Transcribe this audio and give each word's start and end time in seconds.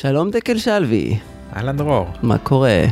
שלום 0.00 0.30
דקל 0.30 0.58
שלוי, 0.58 1.18
אהלן 1.56 1.76
דרור, 1.76 2.06
מה 2.22 2.38
קורה? 2.38 2.84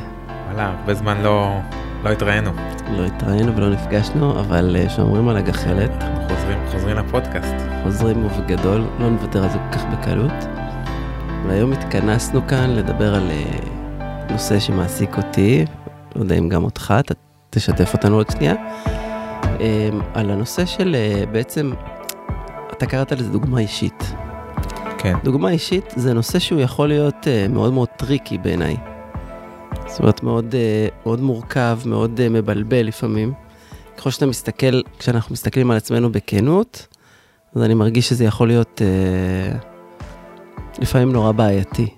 וואלה, 0.46 0.74
הרבה 0.78 0.94
זמן 0.94 1.22
לא, 1.22 1.58
לא 2.04 2.10
התראינו. 2.10 2.50
לא 2.96 3.04
התראינו 3.06 3.56
ולא 3.56 3.70
נפגשנו, 3.70 4.40
אבל 4.40 4.76
אה, 4.76 4.90
שומרים 4.90 5.28
על 5.28 5.36
הגחלת, 5.36 5.90
אנחנו 5.90 6.28
חוזרים, 6.28 6.58
חוזרים 6.72 6.96
לפודקאסט. 6.96 7.54
חוזרים 7.82 8.26
ובגדול, 8.26 8.84
לא 8.98 9.10
נוותר 9.10 9.44
על 9.44 9.50
זה 9.50 9.58
כל 9.58 9.78
כך 9.78 9.84
בקלות. 9.84 10.32
והיום 11.46 11.72
התכנסנו 11.72 12.46
כאן 12.46 12.70
לדבר 12.70 13.14
על 13.14 13.30
אה, 13.30 13.58
נושא 14.30 14.60
שמעסיק 14.60 15.16
אותי, 15.16 15.64
לא 16.16 16.20
יודע 16.20 16.34
אם 16.34 16.48
גם 16.48 16.64
אותך, 16.64 16.94
אתה 17.00 17.14
תשתף 17.50 17.92
אותנו 17.92 18.16
עוד 18.16 18.30
שנייה, 18.30 18.54
אה, 19.60 19.88
על 20.14 20.30
הנושא 20.30 20.66
של 20.66 20.96
בעצם, 21.32 21.72
אתה 22.72 22.86
קראת 22.86 23.12
לזה 23.12 23.30
דוגמה 23.30 23.58
אישית. 23.58 24.14
כן, 25.06 25.16
דוגמה 25.24 25.50
אישית 25.50 25.84
זה 25.96 26.14
נושא 26.14 26.38
שהוא 26.38 26.60
יכול 26.60 26.88
להיות 26.88 27.14
uh, 27.14 27.52
מאוד 27.52 27.72
מאוד 27.72 27.88
טריקי 27.88 28.38
בעיניי. 28.38 28.76
זאת 29.86 30.00
אומרת, 30.00 30.22
מאוד, 30.22 30.54
uh, 30.54 30.94
מאוד 31.04 31.20
מורכב, 31.20 31.78
מאוד 31.84 32.20
uh, 32.20 32.32
מבלבל 32.32 32.86
לפעמים. 32.86 33.32
ככל 33.96 34.10
שאתה 34.10 34.26
מסתכל, 34.26 34.80
כשאנחנו 34.98 35.32
מסתכלים 35.32 35.70
על 35.70 35.76
עצמנו 35.76 36.12
בכנות, 36.12 36.86
אז 37.54 37.62
אני 37.62 37.74
מרגיש 37.74 38.08
שזה 38.08 38.24
יכול 38.24 38.48
להיות 38.48 38.80
uh, 38.80 39.64
לפעמים 40.78 41.12
נורא 41.12 41.32
בעייתי. 41.32 41.88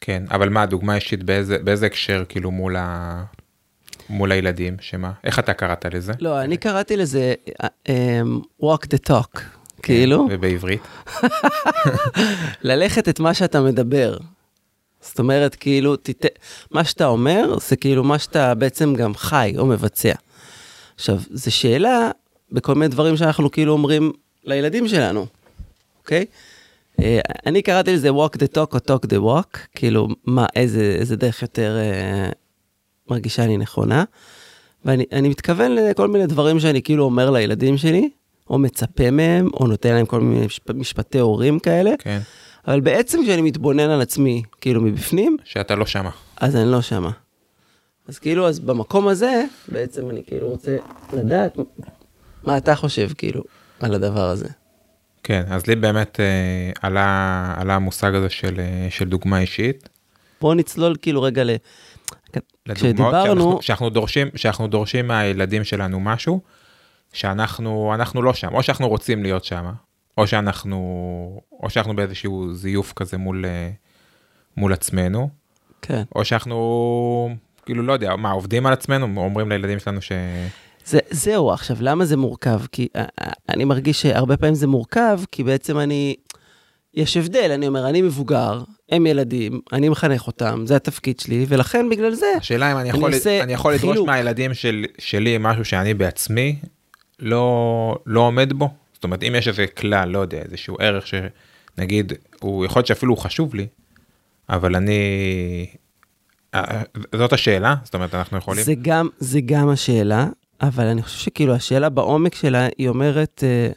כן, 0.00 0.22
אבל 0.30 0.48
מה, 0.48 0.66
דוגמה 0.66 0.94
אישית 0.94 1.22
באיזה, 1.22 1.58
באיזה 1.58 1.86
הקשר 1.86 2.24
כאילו 2.28 2.50
מול, 2.50 2.76
ה... 2.76 3.24
מול 4.08 4.32
הילדים, 4.32 4.76
שמה? 4.80 5.12
איך 5.24 5.38
אתה 5.38 5.54
קראת 5.54 5.86
לזה? 5.86 6.12
לא, 6.20 6.40
אני 6.42 6.56
קראתי 6.56 6.96
לזה 6.96 7.34
um, 7.88 8.62
walk 8.62 8.86
the 8.94 9.10
talk, 9.10 9.40
כאילו, 9.86 10.28
ובעברית? 10.30 10.80
ללכת 12.68 13.08
את 13.08 13.20
מה 13.20 13.34
שאתה 13.34 13.60
מדבר. 13.60 14.16
זאת 15.00 15.18
אומרת, 15.18 15.54
כאילו, 15.54 15.96
תת... 15.96 16.26
מה 16.70 16.84
שאתה 16.84 17.06
אומר, 17.06 17.56
זה 17.68 17.76
כאילו 17.76 18.04
מה 18.04 18.18
שאתה 18.18 18.54
בעצם 18.54 18.94
גם 18.94 19.14
חי 19.14 19.54
או 19.58 19.66
מבצע. 19.66 20.12
עכשיו, 20.94 21.18
זו 21.30 21.52
שאלה 21.52 22.10
בכל 22.52 22.74
מיני 22.74 22.88
דברים 22.88 23.16
שאנחנו 23.16 23.50
כאילו 23.50 23.72
אומרים 23.72 24.12
לילדים 24.44 24.88
שלנו, 24.88 25.26
אוקיי? 26.02 26.24
אה, 27.02 27.20
אני 27.46 27.62
קראתי 27.62 27.92
לזה 27.92 28.10
walk 28.10 28.36
the 28.36 28.56
talk 28.56 28.74
או 28.74 28.78
talk 28.78 29.06
the 29.06 29.18
walk, 29.18 29.58
כאילו, 29.74 30.08
מה, 30.24 30.46
איזה, 30.56 30.96
איזה 30.98 31.16
דרך 31.16 31.42
יותר 31.42 31.76
אה, 31.78 32.30
מרגישה 33.10 33.46
לי 33.46 33.56
נכונה. 33.56 34.04
ואני 34.84 35.04
אני 35.12 35.28
מתכוון 35.28 35.74
לכל 35.74 36.08
מיני 36.08 36.26
דברים 36.26 36.60
שאני 36.60 36.82
כאילו 36.82 37.04
אומר 37.04 37.30
לילדים 37.30 37.76
שלי, 37.76 38.10
או 38.50 38.58
מצפה 38.58 39.10
מהם, 39.10 39.48
או 39.60 39.66
נותן 39.66 39.94
להם 39.94 40.06
כל 40.06 40.20
מיני 40.20 40.46
משפ... 40.46 40.70
משפטי 40.70 41.18
הורים 41.18 41.58
כאלה, 41.58 41.90
כן, 41.98 42.18
אבל 42.68 42.80
בעצם 42.80 43.18
כשאני 43.24 43.42
מתבונן 43.42 43.90
על 43.90 44.00
עצמי, 44.00 44.42
כאילו 44.60 44.80
מבפנים, 44.80 45.36
שאתה 45.44 45.74
לא 45.74 45.86
שמה. 45.86 46.10
אז 46.40 46.56
אני 46.56 46.70
לא 46.70 46.82
שמה. 46.82 47.10
אז 48.08 48.18
כאילו, 48.18 48.48
אז 48.48 48.60
במקום 48.60 49.08
הזה, 49.08 49.44
בעצם 49.68 50.10
אני 50.10 50.22
כאילו 50.26 50.48
רוצה 50.48 50.76
לדעת 51.12 51.56
מה 52.44 52.56
אתה 52.56 52.74
חושב, 52.74 53.08
כאילו, 53.18 53.42
על 53.80 53.94
הדבר 53.94 54.28
הזה. 54.28 54.48
כן, 55.22 55.42
אז 55.48 55.66
לי 55.66 55.76
באמת 55.76 56.20
אה, 56.20 56.70
עלה, 56.82 57.54
עלה 57.56 57.74
המושג 57.74 58.14
הזה 58.14 58.28
של, 58.30 58.54
אה, 58.60 58.86
של 58.90 59.08
דוגמה 59.08 59.38
אישית. 59.40 59.88
בואו 60.40 60.54
נצלול 60.54 60.96
כאילו 61.02 61.22
רגע 61.22 61.44
ל... 61.44 61.50
לדוגמאות 62.66 62.76
כשדיברנו- 62.76 63.24
שאנחנו, 63.26 63.58
שאנחנו, 63.62 63.90
דורשים, 63.90 64.28
שאנחנו 64.36 64.66
דורשים 64.68 65.06
מהילדים 65.08 65.64
שלנו 65.64 66.00
משהו, 66.00 66.40
שאנחנו 67.12 67.94
אנחנו 67.94 68.22
לא 68.22 68.34
שם, 68.34 68.54
או 68.54 68.62
שאנחנו 68.62 68.88
רוצים 68.88 69.22
להיות 69.22 69.44
שם, 69.44 69.64
או 70.18 70.26
שאנחנו, 70.26 71.40
או 71.62 71.70
שאנחנו 71.70 71.96
באיזשהו 71.96 72.54
זיוף 72.54 72.92
כזה 72.92 73.16
מול, 73.16 73.44
אה, 73.44 73.70
מול 74.56 74.72
עצמנו, 74.72 75.28
כן. 75.82 76.02
או 76.14 76.24
שאנחנו, 76.24 77.36
כאילו, 77.66 77.82
לא 77.82 77.92
יודע, 77.92 78.16
מה, 78.16 78.30
עובדים 78.30 78.66
על 78.66 78.72
עצמנו, 78.72 79.20
אומרים 79.20 79.48
לילדים 79.48 79.78
שלנו 79.78 80.02
ש... 80.02 80.12
זה, 80.84 80.98
זהו, 81.10 81.50
עכשיו, 81.50 81.76
למה 81.80 82.04
זה 82.04 82.16
מורכב? 82.16 82.60
כי 82.72 82.88
אה, 82.96 83.04
אה, 83.20 83.32
אני 83.48 83.64
מרגיש 83.64 84.02
שהרבה 84.02 84.36
פעמים 84.36 84.54
זה 84.54 84.66
מורכב, 84.66 85.20
כי 85.32 85.42
בעצם 85.42 85.78
אני... 85.78 86.14
יש 86.94 87.16
הבדל, 87.16 87.50
אני 87.54 87.68
אומר, 87.68 87.88
אני 87.88 88.02
מבוגר, 88.02 88.62
הם 88.92 89.06
ילדים, 89.06 89.60
אני 89.72 89.88
מחנך 89.88 90.26
אותם, 90.26 90.62
זה 90.66 90.76
התפקיד 90.76 91.20
שלי, 91.20 91.46
ולכן 91.48 91.88
בגלל 91.90 92.14
זה, 92.14 92.26
השאלה 92.36 92.72
אם 92.72 92.76
אני 92.76 92.90
אני 92.90 92.98
יכול, 92.98 93.14
עושה 93.14 93.42
אני 93.42 93.52
יכול 93.52 93.74
לדרוש. 93.74 93.98
מהילדים 94.06 94.54
של, 94.54 94.84
שלי 94.98 95.36
משהו 95.40 95.64
שאני 95.64 95.94
בעצמי 95.94 96.56
לא, 97.18 97.98
לא 98.06 98.20
עומד 98.20 98.52
בו. 98.52 98.68
זאת 98.92 99.04
אומרת, 99.04 99.22
אם 99.22 99.34
יש 99.38 99.48
איזה 99.48 99.66
כלל, 99.66 100.08
לא 100.08 100.18
יודע, 100.18 100.38
איזשהו 100.38 100.76
ערך 100.80 101.06
שנגיד, 101.06 102.12
הוא 102.40 102.64
יכול 102.64 102.80
להיות 102.80 102.86
שאפילו 102.86 103.14
הוא 103.14 103.22
חשוב 103.22 103.54
לי, 103.54 103.66
אבל 104.48 104.76
אני... 104.76 105.00
אה, 106.54 106.82
זאת 107.14 107.32
השאלה, 107.32 107.74
זאת 107.84 107.94
אומרת, 107.94 108.14
אנחנו 108.14 108.38
יכולים... 108.38 108.64
זה 108.64 108.74
גם, 108.82 109.08
זה 109.18 109.40
גם 109.40 109.68
השאלה, 109.68 110.26
אבל 110.60 110.84
אני 110.84 111.02
חושב 111.02 111.18
שכאילו 111.18 111.54
השאלה 111.54 111.88
בעומק 111.88 112.34
שלה, 112.34 112.68
היא 112.78 112.88
אומרת, 112.88 113.44
אה, 113.46 113.70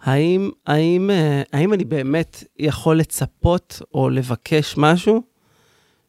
האם, 0.00 0.50
האם, 0.66 1.10
אה, 1.10 1.42
האם 1.52 1.72
אני 1.72 1.84
באמת 1.84 2.44
יכול 2.58 2.98
לצפות 2.98 3.82
או 3.94 4.10
לבקש 4.10 4.74
משהו 4.76 5.22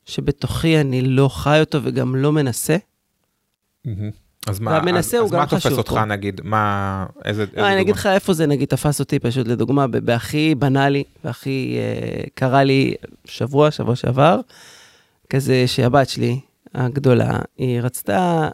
שבתוכי 0.06 0.82
אני 0.82 1.02
לא 1.02 1.30
חי 1.30 1.60
אותו 1.60 1.80
וגם 1.84 2.16
לא 2.16 2.32
מנסה? 2.32 2.78
מהמם. 3.86 4.29
אז 4.48 4.60
מה, 4.60 4.72
והמנסה 4.72 5.18
אז, 5.18 5.22
הוא 5.22 5.28
אז 5.28 5.32
גם 5.32 5.40
מה 5.40 5.46
תופס 5.46 5.72
אותך 5.72 5.90
פה. 5.90 6.06
נגיד, 6.06 6.42
מה, 6.44 7.06
איזה, 7.26 7.42
איזה 7.42 7.62
לא, 7.62 7.68
אני 7.68 7.82
אגיד 7.82 7.96
דוגמה? 7.96 8.00
לך 8.00 8.06
איפה 8.06 8.34
זה 8.34 8.48
נגיד 8.48 8.68
תפס 8.68 9.00
אותי 9.00 9.20
פשוט 9.20 9.48
לדוגמה, 9.48 9.88
בהכי 9.88 10.56
בנאלי, 10.56 11.04
והכי 11.24 11.78
אה, 11.78 12.24
קרה 12.34 12.64
לי 12.64 12.94
שבוע, 13.26 13.72
שבוע 13.72 13.96
שעבר, 13.96 14.40
כזה 15.30 15.64
שהבת 15.68 16.10
שלי 16.10 16.40
הגדולה, 16.76 17.40
היא 17.58 17.82
רצתה 17.82 18.50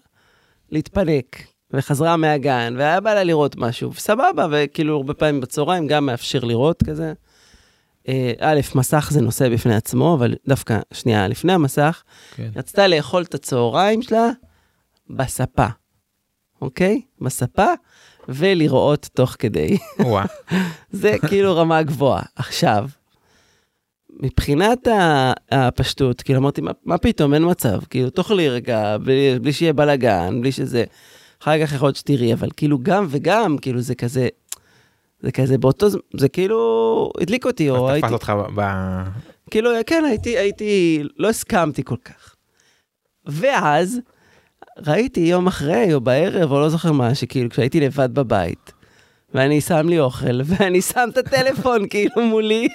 להתפנק, 0.71 1.41
וחזרה 1.71 2.17
מהגן, 2.17 2.75
והיה 2.77 3.01
בא 3.01 3.13
לה 3.13 3.23
לראות 3.23 3.55
משהו, 3.55 3.93
וסבבה, 3.93 4.47
וכאילו 4.51 4.95
הרבה 4.95 5.13
פעמים 5.13 5.41
בצהריים 5.41 5.87
גם 5.87 6.05
מאפשר 6.05 6.39
לראות 6.39 6.83
כזה. 6.83 7.13
אה, 8.07 8.33
א', 8.39 8.59
מסך 8.75 9.07
זה 9.11 9.21
נושא 9.21 9.49
בפני 9.49 9.75
עצמו, 9.75 10.13
אבל 10.13 10.35
דווקא, 10.47 10.79
שנייה, 10.93 11.27
לפני 11.27 11.53
המסך, 11.53 12.03
כן. 12.35 12.49
רצתה 12.55 12.87
לאכול 12.87 13.23
את 13.23 13.33
הצהריים 13.33 14.01
שלה 14.01 14.29
בספה, 15.09 15.67
אוקיי? 16.61 17.01
בספה, 17.21 17.67
ולראות 18.29 19.09
תוך 19.13 19.35
כדי. 19.39 19.77
זה 20.91 21.15
כאילו 21.27 21.55
רמה 21.55 21.83
גבוהה. 21.83 22.23
עכשיו, 22.35 22.87
מבחינת 24.09 24.87
הפשטות, 25.51 26.21
כאילו 26.21 26.39
אמרתי, 26.39 26.61
מה, 26.61 26.71
מה 26.85 26.97
פתאום, 26.97 27.33
אין 27.33 27.49
מצב, 27.49 27.79
כאילו, 27.89 28.09
תאכלי 28.09 28.49
רגע, 28.49 28.97
בלי, 28.97 29.39
בלי 29.39 29.53
שיהיה 29.53 29.73
בלאגן, 29.73 30.41
בלי 30.41 30.51
שזה... 30.51 30.83
אחר 31.41 31.65
כך 31.65 31.73
יכול 31.73 31.87
להיות 31.87 31.95
שתראי, 31.95 32.33
אבל 32.33 32.49
כאילו 32.57 32.79
גם 32.83 33.07
וגם, 33.09 33.57
כאילו 33.57 33.81
זה 33.81 33.95
כזה, 33.95 34.27
זה 35.19 35.31
כזה 35.31 35.57
באותו 35.57 35.89
זמן, 35.89 36.01
זה 36.17 36.29
כאילו 36.29 37.11
הדליק 37.21 37.45
אותי, 37.45 37.69
או 37.69 37.89
אז 37.89 37.93
הייתי, 37.93 38.07
תפס 38.07 38.13
אותך 38.13 38.33
ב... 38.55 38.61
כאילו, 39.51 39.69
כן, 39.85 40.03
הייתי, 40.05 40.37
הייתי, 40.37 41.03
לא 41.17 41.29
הסכמתי 41.29 41.83
כל 41.83 41.97
כך. 42.05 42.35
ואז 43.25 43.99
ראיתי 44.87 45.19
יום 45.19 45.47
אחרי, 45.47 45.93
או 45.93 46.01
בערב, 46.01 46.51
או 46.51 46.59
לא 46.59 46.69
זוכר 46.69 46.91
מה, 46.91 47.15
שכאילו 47.15 47.49
כשהייתי 47.49 47.79
לבד 47.79 48.13
בבית, 48.13 48.73
ואני 49.33 49.61
שם 49.61 49.89
לי 49.89 49.99
אוכל, 49.99 50.41
ואני 50.47 50.81
שם 50.81 51.09
את 51.13 51.17
הטלפון 51.17 51.87
כאילו 51.89 52.21
מולי. 52.21 52.67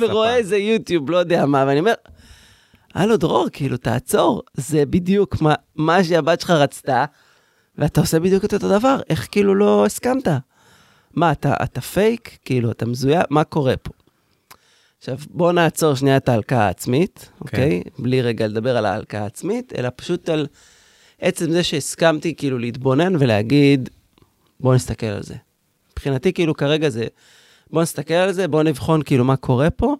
ורואה 0.00 0.36
איזה 0.36 0.56
יוטיוב, 0.56 1.10
לא 1.10 1.16
יודע 1.16 1.46
מה, 1.46 1.64
ואני 1.66 1.80
אומר, 1.80 1.94
הלו 2.94 3.16
דרור, 3.16 3.46
כאילו, 3.52 3.76
תעצור, 3.76 4.42
זה 4.54 4.86
בדיוק 4.86 5.40
מה, 5.40 5.54
מה 5.76 6.04
שהבת 6.04 6.40
שלך 6.40 6.50
רצתה, 6.50 7.04
ואתה 7.78 8.00
עושה 8.00 8.20
בדיוק 8.20 8.44
את 8.44 8.54
אותו 8.54 8.68
דבר, 8.68 9.00
איך 9.10 9.28
כאילו 9.30 9.54
לא 9.54 9.86
הסכמת? 9.86 10.28
מה, 11.14 11.32
אתה, 11.32 11.54
אתה 11.62 11.80
פייק? 11.80 12.38
כאילו, 12.44 12.70
אתה 12.70 12.86
מזויף? 12.86 13.22
מה 13.30 13.44
קורה 13.44 13.76
פה? 13.76 13.90
עכשיו, 14.98 15.16
בואו 15.30 15.52
נעצור 15.52 15.94
שנייה 15.94 16.16
את 16.16 16.28
ההלקאה 16.28 16.66
העצמית, 16.66 17.30
אוקיי? 17.40 17.82
בלי 17.98 18.22
רגע 18.22 18.46
לדבר 18.46 18.76
על 18.76 18.86
ההלקאה 18.86 19.22
העצמית, 19.22 19.72
אלא 19.78 19.88
פשוט 19.96 20.28
על 20.28 20.46
עצם 21.22 21.50
זה 21.50 21.62
שהסכמתי 21.62 22.34
כאילו 22.34 22.58
להתבונן 22.58 23.16
ולהגיד, 23.18 23.88
בואו 24.60 24.74
נסתכל 24.74 25.06
על 25.06 25.22
זה. 25.22 25.34
מבחינתי, 25.92 26.32
כאילו, 26.32 26.54
כרגע 26.54 26.88
זה, 26.88 27.06
בואו 27.70 27.82
נסתכל 27.82 28.14
על 28.14 28.32
זה, 28.32 28.48
בואו 28.48 28.62
נבחון 28.62 29.02
כאילו 29.02 29.24
מה 29.24 29.36
קורה 29.36 29.70
פה, 29.70 29.94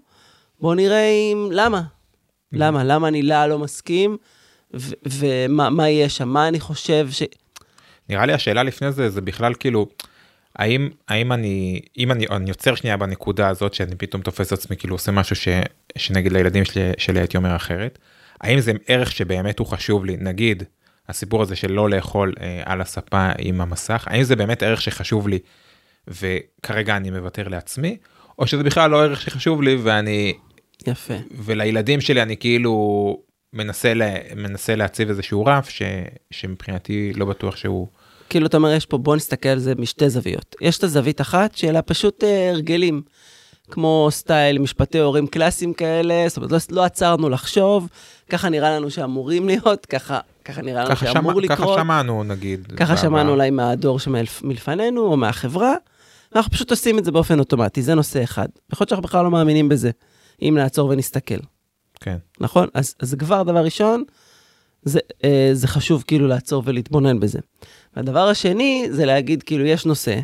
בואו 0.61 0.75
נראה 0.75 1.09
אם, 1.09 1.49
למה? 1.53 1.83
למה? 2.53 2.85
למה 2.85 3.09
אני 3.09 3.23
לה 3.23 3.47
לא 3.47 3.59
מסכים, 3.59 4.17
ומה 5.05 5.71
מה 5.71 5.89
יהיה 5.89 6.09
שם, 6.09 6.29
מה 6.29 6.49
אני 6.49 6.61
חושב 6.61 7.09
ש... 7.11 7.23
נראה 8.09 8.27
לי 8.27 8.33
השאלה 8.33 8.63
לפני 8.63 8.93
זה 8.93 9.11
זה 9.11 9.21
בכלל 9.21 9.55
כאילו 9.55 9.87
האם 10.57 10.89
האם 11.09 11.33
אני 11.33 11.81
אם 11.99 12.13
אני 12.13 12.27
אני 12.31 12.51
עוצר 12.51 12.75
שנייה 12.75 12.97
בנקודה 12.97 13.49
הזאת 13.49 13.75
שאני 13.75 13.95
פתאום 13.97 14.23
תופס 14.23 14.53
עצמי 14.53 14.77
כאילו 14.77 14.95
עושה 14.95 15.13
משהו 15.13 15.37
ש, 15.37 15.49
שנגיד 15.99 16.33
לילדים 16.33 16.65
שלי, 16.65 16.91
שלי 16.99 17.21
הייתי 17.21 17.37
אומר 17.37 17.57
אחרת 17.57 17.99
האם 18.41 18.61
זה 18.61 18.73
ערך 18.87 19.13
שבאמת 19.13 19.59
הוא 19.59 19.67
חשוב 19.67 20.05
לי 20.05 20.17
נגיד 20.21 20.63
הסיפור 21.09 21.43
הזה 21.43 21.57
של 21.57 21.73
לא 21.73 21.91
לאכול 21.91 22.33
אה, 22.41 22.63
על 22.65 22.81
הספה 22.81 23.31
עם 23.39 23.61
המסך 23.61 24.05
האם 24.07 24.23
זה 24.23 24.37
באמת 24.37 24.63
ערך 24.63 24.83
שחשוב 24.83 25.29
לי 25.29 25.39
וכרגע 26.09 26.97
אני 26.97 27.11
מוותר 27.11 27.49
לעצמי 27.49 27.97
או 28.39 28.47
שזה 28.47 28.63
בכלל 28.63 28.91
לא 28.91 29.03
ערך 29.03 29.21
שחשוב 29.21 29.63
לי 29.63 29.77
ואני 29.83 30.33
יפה. 30.87 31.15
ולילדים 31.31 32.01
שלי 32.01 32.23
אני 32.23 32.37
כאילו 32.37 33.17
מנסה, 33.53 33.95
לה, 33.95 34.15
מנסה 34.37 34.75
להציב 34.75 35.09
איזשהו 35.09 35.45
רף 35.47 35.69
ש, 35.69 35.83
שמבחינתי 36.31 37.13
לא 37.17 37.27
בטוח 37.27 37.57
שהוא... 37.57 37.89
כאילו, 38.31 38.47
אתה 38.47 38.57
אומר, 38.57 38.73
יש 38.73 38.87
פה, 38.87 38.99
בוא 38.99 39.17
נסתכל 39.17 39.49
על 39.49 39.59
זה 39.59 39.75
משתי 39.75 40.11
זוויות. 40.11 40.57
יש 40.61 40.79
את 40.79 40.85
הזווית 40.85 41.21
אחת, 41.21 41.57
שאלה 41.57 41.83
פשוט 41.83 42.25
אה, 42.25 42.51
הרגלים, 42.51 43.03
כמו 43.71 44.09
סטייל 44.11 44.59
משפטי 44.59 44.99
הורים 44.99 45.27
קלאסיים 45.27 45.73
כאלה, 45.73 46.25
זאת 46.29 46.37
אומרת, 46.37 46.53
לא, 46.53 46.59
לא 46.71 46.85
עצרנו 46.85 47.29
לחשוב, 47.29 47.89
ככה 48.31 48.49
נראה 48.49 48.77
לנו 48.77 48.91
שאמורים 48.91 49.47
להיות, 49.47 49.87
ככה, 49.87 50.21
ככה 50.45 50.63
נראה 50.63 50.85
לנו 50.85 50.97
שאמור 50.97 51.33
שמע, 51.33 51.41
לקרות. 51.43 51.59
ככה 51.59 51.83
שמענו 51.83 52.25
נגיד. 52.25 52.73
ככה 52.77 52.97
שמענו 52.97 53.31
אולי 53.31 53.51
מהדור 53.51 53.99
שמלפנינו, 53.99 55.01
או 55.01 55.17
מהחברה, 55.17 55.75
ואנחנו 56.33 56.53
פשוט 56.53 56.71
עושים 56.71 56.99
את 56.99 57.05
זה 57.05 57.13
באופן 57.13 57.39
אוטומטי, 57.39 57.83
זה 57.83 57.95
נושא 57.95 58.25
אחד. 58.25 58.49
יכול 58.73 58.83
להיות 58.83 58.89
שאנחנו 58.89 59.03
בכלל 59.03 59.25
לא 59.25 59.31
מאמינים 59.31 59.69
בזה, 59.69 59.91
אם 60.43 60.55
נעצור 60.59 60.89
ונסתכל. 60.89 61.39
כן, 62.01 62.17
נכון? 62.41 62.69
אז, 62.75 62.95
אז 63.01 63.15
כבר 63.19 63.43
דבר 63.43 63.65
ראשון, 63.65 64.05
זה, 64.83 64.99
אה, 65.25 65.51
זה 65.53 65.69
חשוב 65.69 66.05
כאילו 66.07 66.29
לעצור 66.29 66.63
ולהתבונן 66.67 67.21
בזה. 67.21 67.39
והדבר 67.97 68.29
השני 68.29 68.87
זה 68.91 69.05
להגיד 69.05 69.43
כאילו 69.43 69.65
יש 69.65 69.87
נושא 69.87 70.19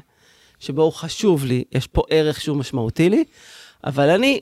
שבו 0.58 0.82
הוא 0.82 0.92
חשוב 0.92 1.44
לי, 1.44 1.64
יש 1.72 1.86
פה 1.86 2.02
ערך 2.10 2.40
שהוא 2.40 2.56
משמעותי 2.56 3.10
לי, 3.10 3.24
אבל 3.84 4.10
אני, 4.10 4.40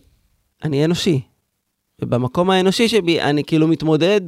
אני 0.64 0.84
אנושי. 0.84 1.20
ובמקום 2.02 2.50
האנושי 2.50 2.88
שבי 2.88 3.20
אני 3.20 3.44
כאילו 3.44 3.68
מתמודד 3.68 4.20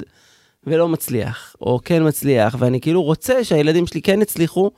ולא 0.63 0.87
מצליח, 0.89 1.55
או 1.61 1.79
כן 1.85 2.07
מצליח, 2.07 2.55
ואני 2.59 2.81
כאילו 2.81 3.03
רוצה 3.03 3.43
שהילדים 3.43 3.87
שלי 3.87 4.01
כן 4.01 4.21
יצליחו, 4.21 4.71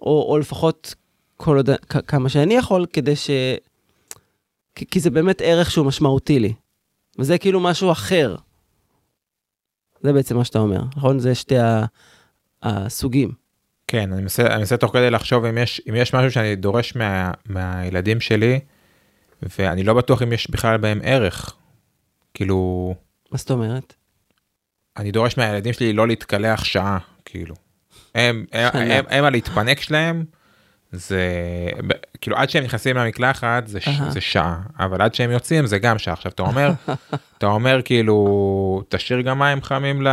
או, 0.00 0.26
או 0.28 0.38
לפחות 0.38 0.94
כל 1.36 1.56
עוד, 1.56 1.70
כ- 1.88 2.06
כמה 2.06 2.28
שאני 2.28 2.54
יכול, 2.54 2.86
כדי 2.92 3.16
ש... 3.16 3.30
כי, 4.74 4.86
כי 4.86 5.00
זה 5.00 5.10
באמת 5.10 5.40
ערך 5.44 5.70
שהוא 5.70 5.86
משמעותי 5.86 6.38
לי. 6.38 6.52
וזה 7.18 7.38
כאילו 7.38 7.60
משהו 7.60 7.92
אחר. 7.92 8.36
זה 10.02 10.12
בעצם 10.12 10.36
מה 10.36 10.44
שאתה 10.44 10.58
אומר, 10.58 10.80
נכון? 10.96 11.18
זה 11.18 11.34
שתי 11.34 11.58
ה- 11.58 11.84
הסוגים. 12.62 13.32
כן, 13.86 14.12
אני 14.12 14.22
מנסה, 14.22 14.46
אני 14.46 14.56
מנסה 14.58 14.76
תוך 14.76 14.92
כדי 14.92 15.10
לחשוב 15.10 15.44
אם 15.44 15.58
יש, 15.58 15.80
אם 15.88 15.94
יש 15.94 16.14
משהו 16.14 16.30
שאני 16.30 16.56
דורש 16.56 16.96
מה, 16.96 17.32
מהילדים 17.48 18.20
שלי, 18.20 18.60
ואני 19.58 19.84
לא 19.84 19.94
בטוח 19.94 20.22
אם 20.22 20.32
יש 20.32 20.50
בכלל 20.50 20.76
בהם 20.76 21.00
ערך. 21.04 21.56
כאילו, 22.34 22.94
מה 23.32 23.38
זאת 23.38 23.50
אומרת? 23.50 23.94
אני 25.00 25.10
דורש 25.10 25.38
מהילדים 25.38 25.72
שלי 25.72 25.92
לא 25.92 26.06
להתקלח 26.06 26.64
שעה, 26.64 26.98
כאילו. 27.24 27.54
הם, 28.14 28.44
הם. 28.52 28.70
הם, 28.92 29.04
הם 29.08 29.24
הלהתפנק 29.24 29.80
שלהם, 29.80 30.24
זה, 30.92 31.26
כאילו 32.20 32.36
עד 32.36 32.50
שהם 32.50 32.64
נכנסים 32.64 32.96
למקלחת 32.96 33.66
זה, 33.66 33.78
אהה. 33.86 34.10
זה 34.10 34.20
שעה, 34.20 34.60
אבל 34.78 35.02
עד 35.02 35.14
שהם 35.14 35.30
יוצאים 35.30 35.66
זה 35.66 35.78
גם 35.78 35.98
שעה. 35.98 36.14
עכשיו 36.14 36.32
אתה 36.32 36.42
אומר, 36.42 36.70
אתה 37.38 37.46
אומר 37.46 37.80
כאילו, 37.84 38.82
תשאיר 38.88 39.20
גם 39.20 39.38
מים 39.38 39.62
חמים, 39.62 40.02
ל, 40.02 40.08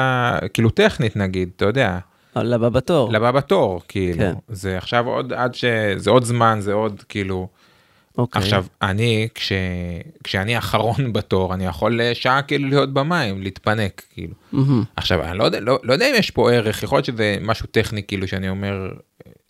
כאילו 0.53 0.69
טכנית 0.69 1.15
נגיד, 1.15 1.49
אתה 1.55 1.65
יודע, 1.65 1.97
לבא 2.35 2.69
בתור. 2.69 3.11
לבא 3.11 3.31
בתור, 3.31 3.81
כאילו, 3.87 4.19
כן. 4.19 4.33
זה 4.47 4.77
עכשיו 4.77 5.07
עוד, 5.07 5.33
עד 5.33 5.55
ש... 5.55 5.65
זה 5.95 6.09
עוד 6.09 6.23
זמן, 6.23 6.57
זה 6.61 6.73
עוד 6.73 7.03
כאילו, 7.09 7.47
אוקיי. 8.17 8.41
עכשיו 8.41 8.65
אני, 8.81 9.27
כש, 9.35 9.51
כשאני 10.23 10.57
אחרון 10.57 10.95
בתור, 11.13 11.53
אני 11.53 11.65
יכול 11.65 11.99
שעה 12.13 12.41
כאילו 12.41 12.69
להיות 12.69 12.93
במים, 12.93 13.41
להתפנק, 13.41 14.01
כאילו. 14.13 14.33
מהמם. 14.51 14.83
עכשיו 14.95 15.23
אני 15.23 15.37
לא 15.37 15.43
יודע, 15.43 15.59
לא, 15.59 15.79
לא 15.83 15.93
יודע 15.93 16.09
אם 16.09 16.15
יש 16.17 16.31
פה 16.31 16.51
ערך, 16.51 16.83
יכול 16.83 16.97
להיות 16.97 17.05
שזה 17.05 17.37
משהו 17.41 17.67
טכני 17.67 18.03
כאילו 18.03 18.27
שאני 18.27 18.49
אומר, 18.49 18.91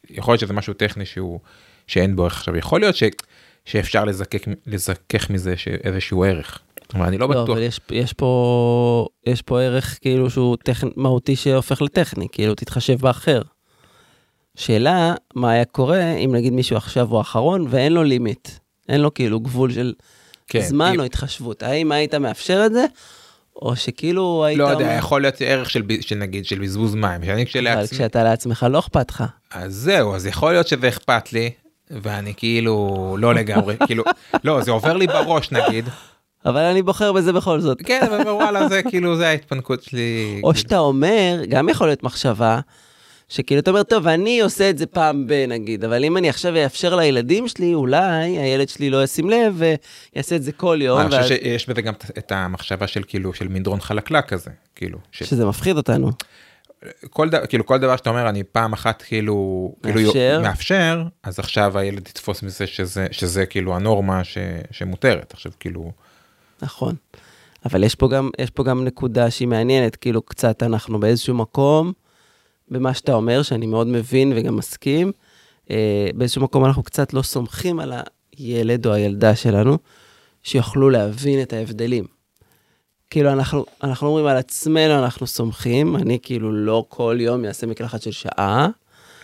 יכול 0.10 0.32
להיות 0.32 0.42
שזה 0.42 0.54
משהו 0.54 0.74
טכני 0.74 1.06
שהוא, 1.06 1.40
שאין 1.88 2.16
בו 2.16 2.24
ערך. 2.24 2.38
עכשיו 2.38 2.56
יכול 2.56 2.80
להיות 2.80 2.96
ש, 2.96 3.04
שאפשר 3.66 4.06
לזקק, 4.06 4.46
לזכך 4.68 5.30
מזה 5.30 5.58
ש- 5.58 5.68
איזשהו 5.68 6.24
ערך, 6.24 6.60
אבל 6.94 7.06
אני 7.06 7.18
לא 7.18 7.30
לא, 7.30 7.44
בטוח. 7.44 7.50
אבל 7.50 7.62
יש, 7.62 7.80
יש, 7.92 8.14
פה, 8.14 9.08
יש 9.26 9.42
פה 9.42 9.62
ערך 9.62 9.98
כאילו 10.02 10.30
שהוא 10.30 10.58
טכנ... 10.64 10.88
מהותי 10.96 11.36
שהופך 11.36 11.82
לטכני, 11.82 12.28
כאילו 12.32 12.56
תתחשב 12.56 13.00
באחר. 13.00 13.42
שאלה, 14.58 15.14
מה 15.36 15.52
היה 15.52 15.66
קורה 15.66 16.12
אם 16.14 16.36
נגיד 16.36 16.54
מישהו 16.54 16.78
עכשיו 16.78 17.08
הוא 17.10 17.18
האחרון 17.18 17.66
ואין 17.70 17.94
לו 17.94 18.04
לימיט, 18.04 18.50
אין 18.90 19.02
לו 19.02 19.14
כאילו 19.14 19.40
גבול 19.40 19.74
של 19.74 19.94
כן, 20.48 20.60
זמן 20.62 20.92
אם- 20.94 21.00
או 21.00 21.06
התחשבות. 21.06 21.64
האם 21.64 21.92
היית 21.92 22.14
מאפשר 22.16 22.64
את 22.66 22.74
זה, 22.74 22.86
או 23.56 23.76
שכאילו 23.76 24.46
היית... 24.46 24.60
לא 24.60 24.64
יודע, 24.64 24.86
אומר- 24.86 24.98
יכול 24.98 25.22
להיות 25.22 25.36
ערך 25.40 25.70
של, 25.70 25.82
של 26.02 26.16
נגיד 26.16 26.46
של 26.46 26.60
בזבוז 26.60 26.96
מים, 26.96 27.22
שאני 27.26 27.34
אבל 27.42 27.46
כשלעצמי, 27.46 27.98
כשאתה 27.98 28.24
לעצמך 28.24 28.66
לא 28.70 28.80
אכפת 28.80 29.10
לך. 29.12 29.24
אז 29.52 29.74
זהו, 29.76 30.16
אז 30.16 30.26
יכול 30.28 30.52
להיות 30.52 30.68
שזה 30.68 30.88
אכפת 30.88 31.34
לי, 31.34 31.50
ואני 31.92 32.34
כאילו 32.38 32.98
לא 33.20 33.34
לגמרי, 33.36 33.76
כאילו, 33.88 34.04
לא, 34.44 34.62
זה 34.62 34.72
עובר 34.72 34.94
לי 34.98 35.08
בראש 35.08 35.52
נגיד, 35.52 35.90
אבל 36.46 36.62
אני 36.62 36.82
בוחר 36.82 37.12
בזה 37.14 37.34
בכל 37.34 37.60
זאת. 37.60 37.78
כן, 37.86 38.02
אבל 38.12 38.30
וואלה, 38.30 38.68
זה 38.70 38.84
כאילו, 38.84 39.16
זה 39.18 39.28
ההתפנקות 39.28 39.84
שלי. 39.84 40.26
או 40.44 40.50
כאילו. 40.50 40.56
שאתה 40.56 40.78
אומר, 40.80 41.42
גם 41.50 41.70
יכול 41.70 41.88
להיות 41.88 42.04
מחשבה, 42.04 42.60
שכאילו 43.30 43.62
אתה 43.62 43.72
אומר, 43.72 43.84
טוב, 43.84 44.08
אני 44.08 44.42
עושה 44.42 44.70
את 44.70 44.78
זה 44.78 44.86
פעם 44.86 45.28
ב, 45.28 45.32
נגיד, 45.48 45.84
אבל 45.84 46.04
אם 46.06 46.18
אני 46.18 46.30
עכשיו 46.30 46.64
אאפשר 46.64 46.96
לילדים 46.96 47.48
שלי, 47.48 47.74
אולי 47.74 48.38
הילד 48.38 48.70
שלי 48.70 48.90
לא 48.90 49.04
ישים 49.04 49.30
לב 49.30 49.62
ויעשה 50.14 50.36
את 50.36 50.44
זה 50.44 50.52
כל 50.52 50.80
יום, 50.82 51.00
אני 51.00 51.10
חושב 51.10 51.24
שיש 51.24 51.70
בזה 51.70 51.82
גם 51.82 51.94
את 52.18 52.32
המחשבה 52.32 52.88
של 52.88 53.04
כאילו, 53.08 53.34
של 53.34 53.48
מדרון 53.48 53.82
חלקלק 53.82 54.26
כזה, 54.26 54.52
כאילו, 54.76 54.98
ש- 55.12 55.24
שזה 55.24 55.46
מפחיד 55.46 55.78
אותנו. 55.78 56.12
כל 57.10 57.30
דבר, 57.30 57.46
כאילו 57.46 57.66
כל 57.66 57.78
דבר 57.78 57.96
שאתה 57.98 58.10
אומר 58.10 58.30
אני 58.30 58.44
פעם 58.44 58.74
אחת 58.74 59.02
כאילו, 59.02 59.72
כאילו 59.84 60.02
מאפשר. 60.04 60.40
מאפשר, 60.44 61.04
אז 61.24 61.40
עכשיו 61.40 61.78
הילד 61.78 62.08
יתפוס 62.08 62.44
מזה 62.44 62.68
שזה, 62.68 63.08
שזה 63.12 63.46
כאילו 63.46 63.76
הנורמה 63.76 64.24
ש, 64.24 64.38
שמותרת, 64.72 65.34
עכשיו 65.34 65.52
כאילו, 65.60 65.92
נכון. 66.62 66.96
אבל 67.66 67.84
יש 67.84 67.96
פה, 67.96 68.10
גם, 68.10 68.30
יש 68.40 68.50
פה 68.50 68.64
גם 68.64 68.84
נקודה 68.84 69.32
שהיא 69.32 69.48
מעניינת, 69.48 69.96
כאילו 69.96 70.22
קצת 70.22 70.64
אנחנו 70.64 71.00
באיזשהו 71.00 71.36
מקום, 71.36 71.94
במה 72.72 72.94
שאתה 72.94 73.14
אומר, 73.14 73.42
שאני 73.42 73.66
מאוד 73.66 73.88
מבין 73.88 74.34
וגם 74.36 74.56
מסכים, 74.56 75.12
אה, 75.72 76.10
באיזשהו 76.16 76.42
מקום 76.42 76.66
אנחנו 76.66 76.84
קצת 76.84 77.14
לא 77.14 77.22
סומכים 77.22 77.80
על 77.80 77.94
הילד 78.38 78.86
או 78.86 78.94
הילדה 78.94 79.36
שלנו, 79.36 79.78
שיוכלו 80.44 80.90
להבין 80.90 81.42
את 81.42 81.54
ההבדלים. 81.54 82.06
כאילו 83.10 83.32
אנחנו, 83.32 83.66
אנחנו 83.84 84.08
אומרים 84.08 84.26
על 84.26 84.38
עצמנו, 84.38 85.00
אנחנו 85.00 85.28
סומכים, 85.28 85.96
אני 85.96 86.20
כאילו 86.22 86.52
לא 86.52 86.86
כל 86.90 87.18
יום 87.20 87.46
אעשה 87.46 87.68
מקלחת 87.68 88.02
של 88.02 88.12
שעה, 88.12 88.68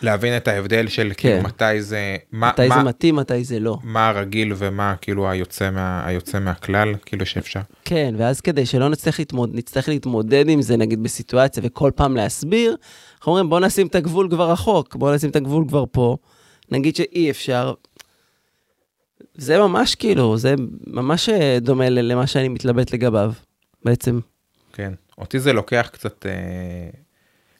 להבין 0.02 0.36
את 0.36 0.48
ההבדל 0.48 0.88
של 0.88 1.12
כן. 1.16 1.28
כאילו 1.28 1.48
מתי 1.48 1.82
זה, 1.82 2.16
מה, 2.32 2.48
מתי 2.48 2.68
מה, 2.68 2.74
זה 2.74 2.82
מתאים, 2.82 3.16
מתי 3.16 3.44
זה 3.44 3.60
לא. 3.60 3.78
מה 3.82 4.08
הרגיל 4.08 4.52
ומה 4.56 4.94
כאילו 5.00 5.30
היוצא, 5.30 5.70
מה, 5.70 6.06
היוצא 6.06 6.38
מהכלל, 6.38 6.94
כאילו 7.06 7.26
שאפשר. 7.26 7.60
כן, 7.84 8.14
ואז 8.18 8.40
כדי 8.40 8.66
שלא 8.66 8.88
נצטרך 8.88 9.18
להתמודד, 9.18 9.56
נצטרך 9.56 9.88
להתמודד 9.88 10.48
עם 10.48 10.62
זה, 10.62 10.76
נגיד 10.76 11.02
בסיטואציה, 11.02 11.62
וכל 11.66 11.90
פעם 11.94 12.16
להסביר, 12.16 12.76
אנחנו 13.24 13.32
אומרים, 13.32 13.50
בוא 13.50 13.60
נשים 13.60 13.86
את 13.86 13.94
הגבול 13.94 14.28
כבר 14.30 14.50
רחוק, 14.50 14.96
בוא 14.96 15.14
נשים 15.14 15.30
את 15.30 15.36
הגבול 15.36 15.64
כבר 15.68 15.84
פה, 15.92 16.16
נגיד 16.70 16.96
שאי 16.96 17.30
אפשר. 17.30 17.74
זה 19.34 19.58
ממש 19.58 19.94
כאילו, 19.94 20.36
זה 20.36 20.54
ממש 20.86 21.28
אה, 21.28 21.58
דומה 21.60 21.90
למה 21.90 22.26
שאני 22.26 22.48
מתלבט 22.48 22.92
לגביו, 22.92 23.32
בעצם. 23.84 24.20
כן, 24.72 24.92
אותי 25.18 25.38
זה 25.38 25.52
לוקח 25.52 25.88
קצת 25.92 26.26
אה, 26.26 26.32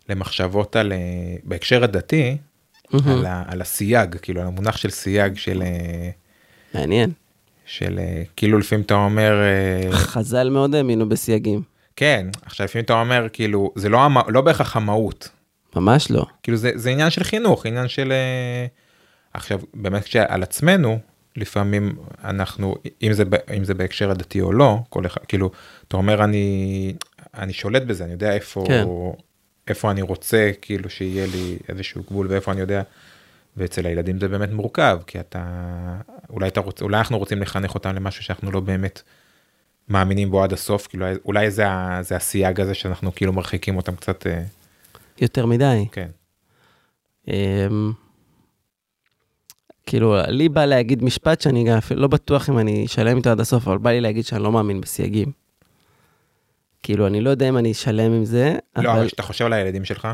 למחשבות 0.08 0.76
על, 0.76 0.92
אה, 0.92 1.36
בהקשר 1.44 1.84
הדתי, 1.84 2.36
על, 2.92 3.26
ה, 3.26 3.42
על 3.46 3.60
הסייג, 3.60 4.16
כאילו 4.16 4.40
על 4.40 4.46
המונח 4.46 4.76
של 4.76 4.90
סייג 4.90 5.36
של, 5.36 5.62
אה, 5.62 6.10
מעניין. 6.74 7.10
של 7.66 7.98
אה, 7.98 8.22
כאילו 8.36 8.58
לפעמים 8.58 8.84
אתה 8.84 8.94
אומר, 8.94 9.32
אה, 9.42 9.92
חז"ל 9.92 10.50
מאוד 10.50 10.74
האמינו 10.74 11.08
בסייגים. 11.08 11.62
כן, 11.96 12.26
עכשיו 12.42 12.64
לפעמים 12.64 12.84
אתה 12.84 13.00
אומר 13.00 13.26
כאילו 13.32 13.72
זה 13.76 13.88
לא, 13.88 14.00
לא 14.28 14.40
בהכרח 14.40 14.76
המהות, 14.76 15.28
ממש 15.76 16.10
לא. 16.10 16.26
כאילו 16.42 16.56
זה, 16.56 16.70
זה 16.74 16.90
עניין 16.90 17.10
של 17.10 17.24
חינוך, 17.24 17.66
עניין 17.66 17.88
של... 17.88 18.12
אה, 18.12 18.66
עכשיו 19.34 19.60
באמת 19.74 20.04
כשעל 20.04 20.42
עצמנו, 20.42 20.98
לפעמים 21.36 21.96
אנחנו, 22.24 22.74
אם 23.02 23.12
זה, 23.12 23.24
אם 23.56 23.64
זה 23.64 23.74
בהקשר 23.74 24.10
הדתי 24.10 24.40
או 24.40 24.52
לא, 24.52 24.78
כל 24.88 25.06
אחד, 25.06 25.20
כאילו, 25.28 25.50
אתה 25.88 25.96
אומר 25.96 26.24
אני, 26.24 26.94
אני 27.34 27.52
שולט 27.52 27.82
בזה, 27.82 28.04
אני 28.04 28.12
יודע 28.12 28.32
איפה, 28.32 28.64
כן. 28.68 28.84
איפה 29.68 29.90
אני 29.90 30.02
רוצה 30.02 30.50
כאילו 30.62 30.90
שיהיה 30.90 31.26
לי 31.26 31.58
איזשהו 31.68 32.02
גבול 32.02 32.26
ואיפה 32.30 32.52
אני 32.52 32.60
יודע. 32.60 32.82
ואצל 33.56 33.86
הילדים 33.86 34.20
זה 34.20 34.28
באמת 34.28 34.50
מורכב, 34.50 34.98
כי 35.06 35.20
אתה, 35.20 35.44
אולי 36.30 36.48
אתה 36.48 36.60
רוצה, 36.60 36.84
אולי 36.84 36.98
אנחנו 36.98 37.18
רוצים 37.18 37.42
לחנך 37.42 37.74
אותם 37.74 37.94
למשהו 37.94 38.24
שאנחנו 38.24 38.50
לא 38.50 38.60
באמת 38.60 39.02
מאמינים 39.88 40.30
בו 40.30 40.42
עד 40.44 40.52
הסוף, 40.52 40.86
כאילו 40.86 41.06
אולי 41.24 41.50
זה, 41.50 41.64
זה 42.00 42.16
הסייג 42.16 42.60
הזה 42.60 42.74
שאנחנו 42.74 43.14
כאילו 43.14 43.32
מרחיקים 43.32 43.76
אותם 43.76 43.96
קצת, 43.96 44.26
אה, 44.26 44.42
יותר 45.20 45.46
מדי. 45.46 45.84
כן. 45.92 46.08
אמ, 47.28 47.92
כאילו, 49.86 50.16
לי 50.28 50.48
בא 50.48 50.64
להגיד 50.64 51.04
משפט 51.04 51.40
שאני 51.40 51.64
גם 51.64 51.76
אפילו 51.76 52.00
לא 52.00 52.08
בטוח 52.08 52.50
אם 52.50 52.58
אני 52.58 52.84
אשלם 52.84 53.16
איתו 53.16 53.30
עד 53.30 53.40
הסוף, 53.40 53.68
אבל 53.68 53.78
בא 53.78 53.90
לי 53.90 54.00
להגיד 54.00 54.24
שאני 54.24 54.42
לא 54.42 54.52
מאמין 54.52 54.80
בסייגים. 54.80 55.32
כאילו, 56.82 57.06
אני 57.06 57.20
לא 57.20 57.30
יודע 57.30 57.48
אם 57.48 57.56
אני 57.56 57.72
אשלם 57.72 58.12
עם 58.12 58.24
זה, 58.24 58.56
לא, 58.76 58.90
אבל 58.90 58.98
אבל 58.98 59.06
כשאתה 59.06 59.22
חושב 59.22 59.44
על 59.44 59.52
הילדים 59.52 59.84
שלך, 59.84 60.08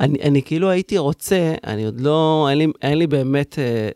אני, 0.00 0.18
אני 0.22 0.42
כאילו 0.42 0.70
הייתי 0.70 0.98
רוצה, 0.98 1.54
אני 1.64 1.84
עוד 1.84 2.00
לא, 2.00 2.46
אין 2.50 2.58
לי, 2.58 2.66
אין 2.82 2.98
לי 2.98 3.06
באמת 3.06 3.58
אה, 3.58 3.88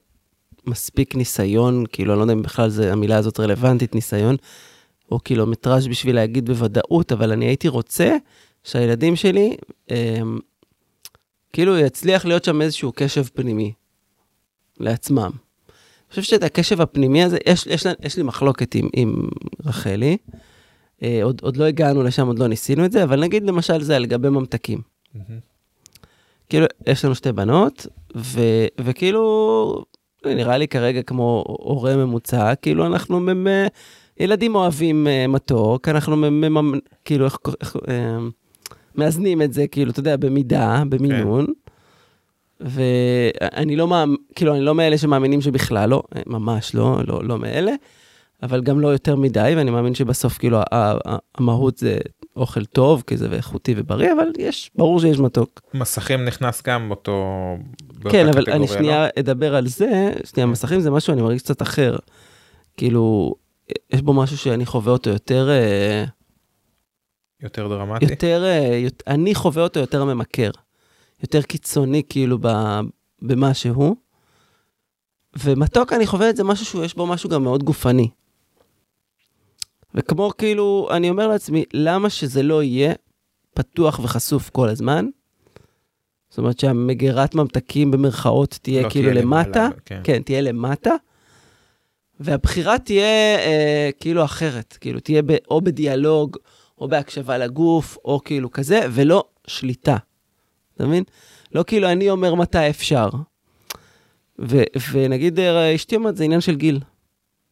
מספיק 0.66 1.14
ניסיון, 1.14 1.84
כאילו, 1.92 2.12
אני 2.12 2.18
לא 2.18 2.24
יודע 2.24 2.32
אם 2.32 2.42
בכלל 2.42 2.68
זה, 2.68 2.92
המילה 2.92 3.16
הזאת 3.16 3.40
רלוונטית, 3.40 3.94
ניסיון, 3.94 4.36
או 5.10 5.18
קילומטראז' 5.18 5.86
בשביל 5.86 6.14
להגיד 6.14 6.46
בוודאות, 6.46 7.12
אבל 7.12 7.32
אני 7.32 7.44
הייתי 7.44 7.68
רוצה 7.68 8.16
שהילדים 8.66 9.16
שלי, 9.16 9.56
אה, 9.90 10.20
כאילו 11.52 11.78
יצליח 11.78 12.24
להיות 12.24 12.44
שם 12.44 12.62
איזשהו 12.62 12.92
קשב 12.94 13.24
פנימי 13.34 13.72
לעצמם. 14.80 15.18
אני 15.20 16.10
חושב 16.10 16.22
שאת 16.22 16.42
הקשב 16.42 16.80
הפנימי 16.80 17.22
הזה, 17.22 17.38
יש, 17.46 17.66
יש, 17.66 17.86
יש 18.02 18.16
לי 18.16 18.22
מחלוקת 18.22 18.74
עם, 18.74 18.88
עם 18.96 19.28
רחלי, 19.64 20.16
אה, 21.02 21.20
עוד, 21.22 21.40
עוד 21.42 21.56
לא 21.56 21.64
הגענו 21.64 22.02
לשם, 22.02 22.26
עוד 22.26 22.38
לא 22.38 22.46
ניסינו 22.46 22.84
את 22.84 22.92
זה, 22.92 23.02
אבל 23.02 23.20
נגיד 23.20 23.42
למשל 23.42 23.82
זה 23.82 23.98
לגבי 23.98 24.28
ממתקים. 24.28 24.80
כאילו, 26.48 26.66
יש 26.86 27.04
לנו 27.04 27.14
שתי 27.14 27.32
בנות, 27.32 27.86
ו, 28.16 28.40
וכאילו, 28.80 29.84
נראה 30.26 30.58
לי 30.58 30.68
כרגע 30.68 31.02
כמו 31.02 31.44
הורה 31.46 31.96
ממוצע, 31.96 32.54
כאילו 32.54 32.86
אנחנו, 32.86 33.20
מ, 33.20 33.46
ילדים 34.20 34.54
אוהבים 34.54 35.06
uh, 35.06 35.30
מתוק, 35.30 35.88
אנחנו 35.88 36.16
מ, 36.16 36.58
מ, 36.58 36.78
כאילו, 37.04 37.24
איך, 37.24 37.38
איך, 37.60 37.76
uh, 37.76 37.80
מאזנים 38.98 39.42
את 39.42 39.52
זה, 39.52 39.66
כאילו, 39.66 39.90
אתה 39.90 40.00
יודע, 40.00 40.16
במידה, 40.16 40.82
במינון. 40.88 41.46
ואני 42.60 43.76
לא, 43.76 43.88
מאמ... 43.88 44.14
כאילו, 44.34 44.54
אני 44.54 44.60
לא 44.60 44.74
מאלה 44.74 44.98
שמאמינים 44.98 45.40
שבכלל 45.40 45.90
לא, 45.90 46.02
ממש 46.26 46.74
לא, 46.74 47.00
לא, 47.06 47.24
לא 47.24 47.38
מאלה, 47.38 47.72
אבל 48.42 48.60
גם 48.60 48.80
לא 48.80 48.88
יותר 48.88 49.16
מדי, 49.16 49.52
ואני 49.56 49.70
מאמין 49.70 49.94
שבסוף, 49.94 50.38
כאילו, 50.38 50.60
המהות 51.38 51.78
זה 51.78 51.98
אוכל 52.36 52.64
טוב, 52.64 53.04
כי 53.06 53.16
זה 53.16 53.28
איכותי 53.32 53.74
ובריא, 53.76 54.12
אבל 54.12 54.32
יש, 54.38 54.70
ברור 54.74 55.00
שיש 55.00 55.18
מתוק. 55.18 55.60
מסכים 55.74 56.24
נכנס 56.24 56.62
גם 56.62 56.88
באותו... 56.88 57.56
כן, 58.10 58.28
אבל 58.28 58.44
אני 58.52 58.68
שנייה 58.68 59.02
לא? 59.02 59.08
אדבר 59.18 59.56
על 59.56 59.66
זה, 59.66 60.12
שנייה, 60.24 60.46
מסכים 60.46 60.80
זה 60.80 60.90
משהו, 60.90 61.12
אני 61.12 61.22
מרגיש 61.22 61.42
קצת 61.42 61.62
אחר. 61.62 61.96
כאילו, 62.76 63.34
יש 63.92 64.02
בו 64.02 64.12
משהו 64.12 64.38
שאני 64.38 64.66
חווה 64.66 64.92
אותו 64.92 65.10
יותר... 65.10 65.48
אה, 65.50 66.04
יותר 67.42 67.68
דרמטי? 67.68 68.04
יותר, 68.04 68.44
אה, 68.44 68.86
אני 69.06 69.34
חווה 69.34 69.62
אותו 69.62 69.80
יותר 69.80 70.04
ממכר. 70.04 70.50
יותר 71.22 71.42
קיצוני, 71.42 72.02
כאילו, 72.08 72.38
במה 73.22 73.54
שהוא. 73.54 73.96
ומתוק, 75.38 75.92
אני 75.92 76.06
חווה 76.06 76.30
את 76.30 76.36
זה 76.36 76.44
משהו 76.44 76.66
שיש 76.66 76.94
בו 76.94 77.06
משהו 77.06 77.30
גם 77.30 77.44
מאוד 77.44 77.62
גופני. 77.62 78.08
וכמו 79.94 80.30
כאילו, 80.38 80.88
אני 80.90 81.10
אומר 81.10 81.28
לעצמי, 81.28 81.64
למה 81.72 82.10
שזה 82.10 82.42
לא 82.42 82.62
יהיה 82.62 82.94
פתוח 83.54 84.00
וחשוף 84.02 84.50
כל 84.50 84.68
הזמן? 84.68 85.06
זאת 86.28 86.38
אומרת 86.38 86.58
שהמגירת 86.58 87.34
ממתקים 87.34 87.90
במרכאות 87.90 88.58
תהיה 88.62 88.82
לא 88.82 88.90
כאילו 88.90 89.10
תהיה 89.10 89.22
למטה, 89.22 89.48
למעלה, 89.48 89.70
כן. 89.84 90.00
כן, 90.04 90.22
תהיה 90.22 90.40
למטה, 90.40 90.90
והבחירה 92.20 92.78
תהיה 92.78 93.38
אה, 93.38 93.90
כאילו 94.00 94.24
אחרת, 94.24 94.78
כאילו 94.80 95.00
תהיה 95.00 95.22
ב, 95.22 95.36
או 95.50 95.60
בדיאלוג, 95.60 96.36
או 96.78 96.88
בהקשבה 96.88 97.38
לגוף, 97.38 97.98
או 98.04 98.20
כאילו 98.24 98.50
כזה, 98.50 98.80
ולא 98.90 99.24
שליטה. 99.46 99.96
אתה 100.74 100.86
מבין? 100.86 101.04
לא 101.54 101.64
כאילו 101.66 101.88
אני 101.92 102.10
אומר 102.10 102.34
מתי 102.34 102.70
אפשר. 102.70 103.08
ו, 104.38 104.62
ונגיד 104.92 105.40
אה, 105.40 105.74
אשתי 105.74 105.96
אומרת, 105.96 106.16
זה 106.16 106.24
עניין 106.24 106.40
של 106.40 106.56
גיל. 106.56 106.80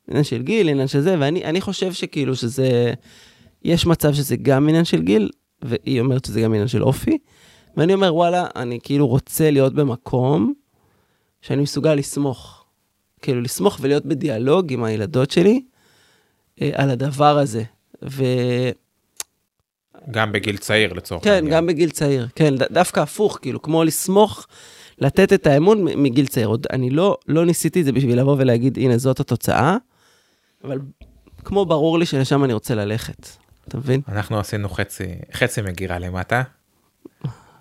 עניין 0.09 0.25
של 0.25 0.43
גיל, 0.43 0.69
עניין 0.69 0.89
של 0.89 1.01
זה, 1.01 1.17
ואני 1.21 1.61
חושב 1.61 1.93
שכאילו 1.93 2.37
שזה, 2.37 2.93
יש 3.63 3.87
מצב 3.87 4.15
שזה 4.15 4.37
גם 4.37 4.69
עניין 4.69 4.85
של 4.85 5.03
גיל, 5.03 5.31
והיא 5.63 6.01
אומרת 6.01 6.25
שזה 6.25 6.41
גם 6.41 6.53
עניין 6.53 6.69
של 6.69 6.83
אופי, 6.83 7.19
ואני 7.77 7.95
אומר, 7.95 8.15
וואלה, 8.15 8.47
אני 8.57 8.79
כאילו 8.83 9.07
רוצה 9.07 9.51
להיות 9.51 9.75
במקום 9.75 10.55
שאני 11.43 11.63
מסוגל 11.63 11.95
לסמוך. 11.95 12.65
כאילו, 13.23 13.41
לסמוך 13.41 13.79
ולהיות 13.81 14.07
בדיאלוג 14.07 14.73
עם 14.73 14.85
הילדות 14.85 15.31
שלי 15.31 15.63
אה, 16.63 16.71
על 16.75 16.91
הדבר 16.91 17.39
הזה. 17.39 17.63
ו... 18.05 18.25
גם 20.11 20.33
בגיל 20.33 20.57
צעיר 20.57 20.93
לצורך 20.93 21.25
כן, 21.25 21.31
העניין. 21.31 21.51
כן, 21.51 21.57
גם 21.57 21.67
בגיל 21.67 21.91
צעיר. 21.91 22.29
כן, 22.35 22.55
דווקא 22.71 23.01
הפוך, 23.01 23.39
כאילו, 23.43 23.63
כמו 23.63 23.85
לסמוך, 23.85 24.47
לתת 24.99 25.33
את 25.33 25.47
האמון 25.47 25.85
מגיל 25.85 26.27
צעיר. 26.27 26.49
עוד 26.49 26.67
אני 26.73 26.91
לא, 26.91 27.17
לא 27.29 27.47
ניסיתי 27.47 27.81
את 27.81 27.85
זה 27.85 27.93
בשביל 27.93 28.21
לבוא 28.21 28.37
ולהגיד, 28.39 28.79
הנה, 28.79 28.99
זאת 28.99 29.21
התוצאה, 29.21 29.77
אבל 30.65 30.79
כמו 31.45 31.67
ברור 31.67 31.99
לי 31.99 32.07
שלשם 32.07 32.45
אני 32.45 32.53
רוצה 32.53 32.75
ללכת, 32.75 33.29
אתה 33.69 33.77
מבין? 33.77 34.01
אנחנו 34.09 34.39
עשינו 34.39 34.69
חצי, 34.69 35.07
חצי 35.33 35.63
מגירה 35.63 35.99
למטה, 35.99 36.43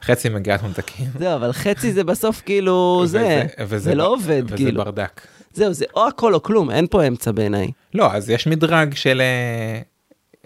חצי 0.02 0.30
מגירת 0.30 0.64
ממתקים. 0.64 1.06
זהו, 1.20 1.36
אבל 1.36 1.52
חצי 1.54 1.94
זה 1.94 2.04
בסוף 2.04 2.42
כאילו 2.46 3.04
זה, 3.06 3.46
וזה, 3.60 3.80
זה 3.80 3.96
לא 3.96 4.08
עובד, 4.08 4.44
וזה 4.46 4.56
כאילו. 4.56 4.70
וזה 4.72 4.84
ברדק. 4.84 5.22
זהו, 5.54 5.74
זה 5.74 5.86
או 5.96 6.08
הכל 6.08 6.34
או 6.34 6.44
כלום, 6.44 6.72
אין 6.72 6.88
פה 6.88 7.08
אמצע 7.08 7.32
בעיניי. 7.32 7.72
לא, 7.94 8.14
אז 8.14 8.30
יש 8.30 8.48
מדרג 8.48 8.94
של 8.96 9.22
אה, 9.22 9.82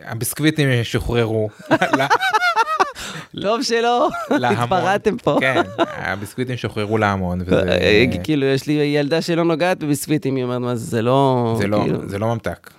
הביסקוויטים 0.03 0.83
שוחררו. 0.83 1.49
טוב 3.41 3.61
שלא, 3.63 4.09
התפרעתם 4.29 5.17
פה. 5.17 5.37
כן, 5.39 5.61
הביסקוויטים 5.77 6.57
שוחררו 6.57 6.97
להמון. 6.97 7.41
אה, 7.51 8.05
כאילו, 8.23 8.45
יש 8.45 8.67
לי 8.67 8.73
ילדה 8.73 9.21
שלא 9.21 9.43
נוגעת 9.45 9.79
בביסקוויטים, 9.79 10.35
היא 10.35 10.43
אומרת, 10.43 10.61
מה 10.61 10.75
זה 10.75 11.01
לא... 11.01 11.55
זה 11.61 11.67
לא, 11.67 11.81
כאילו- 11.83 12.09
זה 12.09 12.19
לא 12.19 12.27
ממתק. 12.27 12.71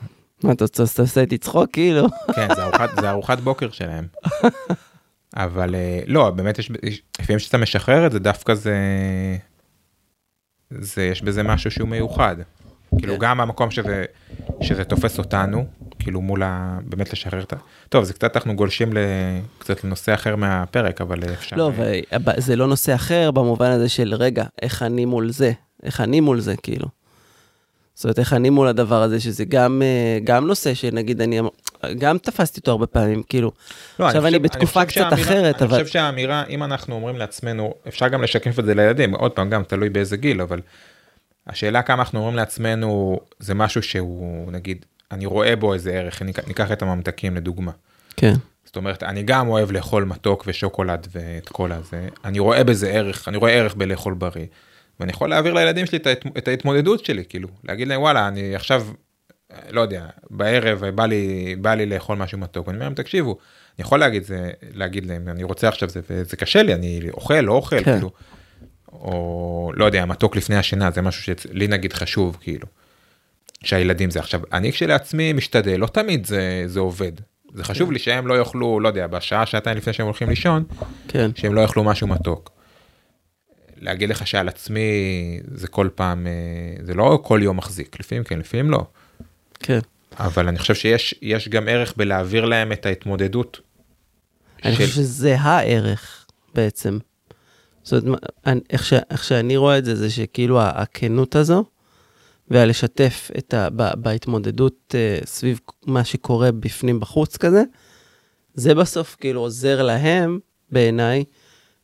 מה, 0.42 0.52
אתה 0.52 0.64
עושה 0.98 1.20
איתי 1.20 1.38
צחוק, 1.38 1.70
כאילו? 1.72 2.06
כן, 2.36 2.48
זה 3.00 3.10
ארוחת 3.10 3.40
בוקר 3.40 3.70
שלהם. 3.70 4.06
אבל 5.36 5.74
אה, 5.74 6.00
לא, 6.06 6.30
באמת 6.30 6.58
יש, 6.58 6.70
לפעמים 7.20 7.38
שאתה 7.38 7.58
משחרר 7.58 8.06
את 8.06 8.12
זה, 8.12 8.18
דווקא 8.18 8.54
זה, 8.54 8.76
זה, 10.70 11.04
יש 11.04 11.22
בזה 11.22 11.42
משהו 11.42 11.70
שהוא 11.70 11.88
מיוחד. 11.88 12.36
כאילו 12.98 13.14
כן. 13.14 13.20
גם 13.20 13.40
המקום 13.40 13.70
שזה, 13.70 14.04
שזה 14.60 14.84
תופס 14.84 15.18
אותנו, 15.18 15.66
כאילו 15.98 16.20
מול 16.20 16.42
ה... 16.42 16.78
באמת 16.82 17.12
לשחרר 17.12 17.42
את 17.42 17.52
ה... 17.52 17.56
טוב, 17.88 18.04
זה 18.04 18.12
קצת, 18.12 18.36
אנחנו 18.36 18.56
גולשים 18.56 18.92
קצת 19.58 19.84
לנושא 19.84 20.14
אחר 20.14 20.36
מהפרק, 20.36 21.00
אבל 21.00 21.24
אפשר... 21.32 21.56
לא, 21.56 21.72
וזה 21.76 22.56
לא 22.56 22.66
נושא 22.66 22.94
אחר 22.94 23.30
במובן 23.30 23.70
הזה 23.70 23.88
של, 23.88 24.14
רגע, 24.14 24.44
איך 24.62 24.82
אני 24.82 25.04
מול 25.04 25.30
זה? 25.30 25.52
איך 25.82 26.00
אני 26.00 26.20
מול 26.20 26.40
זה, 26.40 26.54
כאילו. 26.62 26.88
זאת 27.94 28.04
אומרת, 28.04 28.18
איך 28.18 28.32
אני 28.32 28.50
מול 28.50 28.68
הדבר 28.68 29.02
הזה, 29.02 29.20
שזה 29.20 29.44
גם, 29.44 29.82
אה, 29.84 30.18
גם 30.24 30.46
נושא 30.46 30.74
שנגיד 30.74 31.20
אני, 31.20 31.40
גם 31.98 32.18
תפסתי 32.18 32.60
אותו 32.60 32.70
הרבה 32.70 32.86
פעמים, 32.86 33.22
כאילו. 33.22 33.52
לא, 33.98 34.06
עכשיו 34.06 34.22
אני, 34.22 34.28
אני 34.28 34.38
בתקופה 34.38 34.80
אני 34.80 34.88
קצת 34.88 34.94
שהאמירה, 34.94 35.22
אחרת, 35.22 35.62
אני 35.62 35.68
אבל... 35.68 35.76
אני 35.76 35.84
חושב 35.84 35.92
שהאמירה, 35.92 36.44
אם 36.48 36.62
אנחנו 36.62 36.94
אומרים 36.94 37.16
לעצמנו, 37.16 37.74
אפשר 37.88 38.08
גם 38.08 38.22
לשקף 38.22 38.58
את 38.58 38.64
זה 38.64 38.74
לילדים, 38.74 39.14
עוד 39.14 39.32
פעם, 39.32 39.50
גם 39.50 39.62
תלוי 39.62 39.88
באיזה 39.88 40.16
גיל, 40.16 40.40
אבל 40.40 40.60
השאלה 41.46 41.82
כמה 41.82 42.02
אנחנו 42.02 42.18
אומרים 42.18 42.36
לעצמנו, 42.36 43.20
זה 43.38 43.54
משהו 43.54 43.82
שהוא, 43.82 44.52
נגיד, 44.52 44.84
אני 45.12 45.26
רואה 45.26 45.56
בו 45.56 45.74
איזה 45.74 45.92
ערך, 45.92 46.22
ניקח 46.22 46.72
את 46.72 46.82
הממתקים 46.82 47.36
לדוגמה. 47.36 47.72
כן. 48.16 48.34
זאת 48.64 48.76
אומרת, 48.76 49.02
אני 49.02 49.22
גם 49.22 49.48
אוהב 49.48 49.70
לאכול 49.70 50.04
מתוק 50.04 50.44
ושוקולד 50.46 51.06
ואת 51.12 51.48
כל 51.48 51.72
הזה, 51.72 52.08
אני 52.24 52.38
רואה 52.38 52.64
בזה 52.64 52.90
ערך, 52.90 53.28
אני 53.28 53.36
רואה 53.36 53.52
ערך 53.52 53.74
בלאכול 53.74 54.14
בריא. 54.14 54.46
ואני 55.00 55.12
יכול 55.12 55.30
להעביר 55.30 55.54
לילדים 55.54 55.86
שלי 55.86 55.98
את 56.38 56.48
ההתמודדות 56.48 57.04
שלי, 57.04 57.24
כאילו, 57.28 57.48
להגיד 57.64 57.88
להם, 57.88 58.00
וואלה, 58.00 58.28
אני 58.28 58.54
עכשיו, 58.54 58.86
לא 59.70 59.80
יודע, 59.80 60.06
בערב 60.30 60.84
בא 60.84 61.06
לי, 61.06 61.56
בא 61.60 61.74
לי 61.74 61.86
לאכול 61.86 62.16
משהו 62.16 62.38
מתוק, 62.38 62.66
ואני 62.66 62.76
אומר 62.76 62.86
להם, 62.86 62.94
תקשיבו, 62.94 63.30
אני 63.30 63.84
יכול 63.84 64.00
להגיד, 64.00 64.22
זה, 64.22 64.50
להגיד 64.74 65.06
להם, 65.06 65.28
אני 65.28 65.42
רוצה 65.42 65.68
עכשיו 65.68 65.88
זה, 65.88 66.00
וזה 66.10 66.36
קשה 66.36 66.62
לי, 66.62 66.74
אני 66.74 67.00
אוכל, 67.12 67.40
לא 67.40 67.52
אוכל, 67.52 67.84
כן. 67.84 67.92
כאילו, 67.92 68.10
או 68.92 69.72
לא 69.76 69.84
יודע, 69.84 70.04
מתוק 70.04 70.36
לפני 70.36 70.56
השינה, 70.56 70.90
זה 70.90 71.02
משהו 71.02 71.22
שלי 71.22 71.68
נגיד 71.68 71.92
חשוב, 71.92 72.36
כאילו, 72.40 72.66
שהילדים 73.64 74.10
זה 74.10 74.18
עכשיו, 74.18 74.40
אני 74.52 74.72
כשלעצמי 74.72 75.32
משתדל, 75.32 75.76
לא 75.76 75.86
תמיד 75.86 76.26
זה, 76.26 76.62
זה 76.66 76.80
עובד. 76.80 77.12
זה 77.54 77.64
חשוב 77.64 77.88
כן. 77.88 77.92
לי 77.92 77.98
שהם 77.98 78.26
לא 78.26 78.38
יאכלו, 78.38 78.80
לא 78.80 78.88
יודע, 78.88 79.06
בשעה, 79.06 79.46
שעתיים 79.46 79.76
לפני 79.76 79.92
שהם 79.92 80.06
הולכים 80.06 80.28
לישון, 80.28 80.64
כן. 81.08 81.30
שהם 81.34 81.54
לא 81.54 81.60
יאכלו 81.60 81.84
משהו 81.84 82.06
מתוק. 82.06 82.50
להגיד 83.80 84.08
לך 84.08 84.26
שעל 84.26 84.48
עצמי 84.48 84.80
זה 85.54 85.68
כל 85.68 85.88
פעם, 85.94 86.26
אה, 86.26 86.32
זה 86.84 86.94
לא 86.94 87.18
כל 87.22 87.40
יום 87.42 87.56
מחזיק, 87.56 88.00
לפעמים 88.00 88.24
כן, 88.24 88.38
לפעמים 88.38 88.70
לא. 88.70 88.86
כן. 89.60 89.78
אבל 90.18 90.48
אני 90.48 90.58
חושב 90.58 90.74
שיש 90.74 91.48
גם 91.48 91.68
ערך 91.68 91.94
בלהעביר 91.96 92.44
להם 92.44 92.72
את 92.72 92.86
ההתמודדות. 92.86 93.60
אני 94.64 94.76
של... 94.76 94.86
חושב 94.86 94.92
שזה 94.94 95.36
הערך 95.40 96.26
בעצם. 96.54 96.98
זאת 97.82 98.04
אומרת, 98.04 98.20
איך, 98.70 98.84
ש, 98.84 98.92
איך 99.10 99.24
שאני 99.24 99.56
רואה 99.56 99.78
את 99.78 99.84
זה, 99.84 99.94
זה 99.94 100.10
שכאילו 100.10 100.60
הכנות 100.62 101.36
הזו, 101.36 101.64
והלשתף 102.50 103.30
את 103.38 103.54
ה, 103.54 103.68
ב, 103.76 103.90
בהתמודדות 103.96 104.94
uh, 104.94 105.26
סביב 105.26 105.60
מה 105.86 106.04
שקורה 106.04 106.52
בפנים 106.52 107.00
בחוץ 107.00 107.36
כזה, 107.36 107.62
זה 108.54 108.74
בסוף 108.74 109.16
כאילו 109.20 109.40
עוזר 109.40 109.82
להם, 109.82 110.38
בעיניי, 110.70 111.24